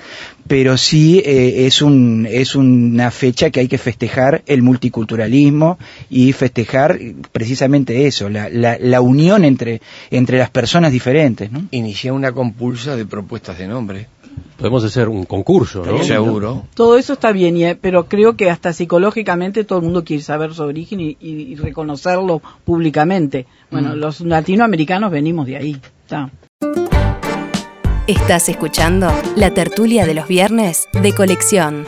pero 0.46 0.76
sí 0.76 1.22
eh, 1.24 1.66
es, 1.66 1.80
un, 1.80 2.26
es 2.30 2.54
una 2.54 3.10
fecha 3.10 3.50
que 3.50 3.60
hay 3.60 3.68
que 3.68 3.78
festejar 3.78 4.42
el 4.46 4.62
multiculturalismo 4.62 5.78
y 6.08 6.32
festejar 6.32 6.98
precisamente 7.32 8.06
eso, 8.06 8.28
la, 8.28 8.48
la, 8.50 9.00
unión 9.00 9.44
entre, 9.44 9.80
entre 10.10 10.38
las 10.38 10.50
personas 10.50 10.92
diferentes. 10.92 11.50
¿no? 11.50 11.62
Inicié 11.70 12.10
una 12.10 12.32
compulsa 12.32 12.96
de 12.96 13.06
propuestas 13.06 13.58
de 13.58 13.66
nombre 13.68 14.06
podemos 14.60 14.84
hacer 14.84 15.08
un 15.08 15.24
concurso, 15.24 15.82
¿no? 15.84 16.04
Seguro. 16.04 16.64
Todo 16.74 16.98
eso 16.98 17.14
está 17.14 17.32
bien, 17.32 17.56
eh, 17.56 17.78
pero 17.80 18.06
creo 18.06 18.36
que 18.36 18.50
hasta 18.50 18.74
psicológicamente 18.74 19.64
todo 19.64 19.78
el 19.78 19.84
mundo 19.86 20.04
quiere 20.04 20.22
saber 20.22 20.52
su 20.52 20.62
origen 20.62 21.00
y, 21.00 21.54
reconocerlo 21.56 22.42
públicamente. 22.64 23.46
Bueno, 23.70 23.94
mm. 23.94 23.98
los 23.98 24.20
latinoamericanos 24.20 25.10
venimos 25.10 25.46
de 25.46 25.56
ahí. 25.56 25.80
Estás 28.06 28.48
escuchando 28.48 29.10
la 29.36 29.52
tertulia 29.54 30.04
de 30.04 30.14
los 30.14 30.28
viernes 30.28 30.88
de 30.92 31.12
colección. 31.14 31.84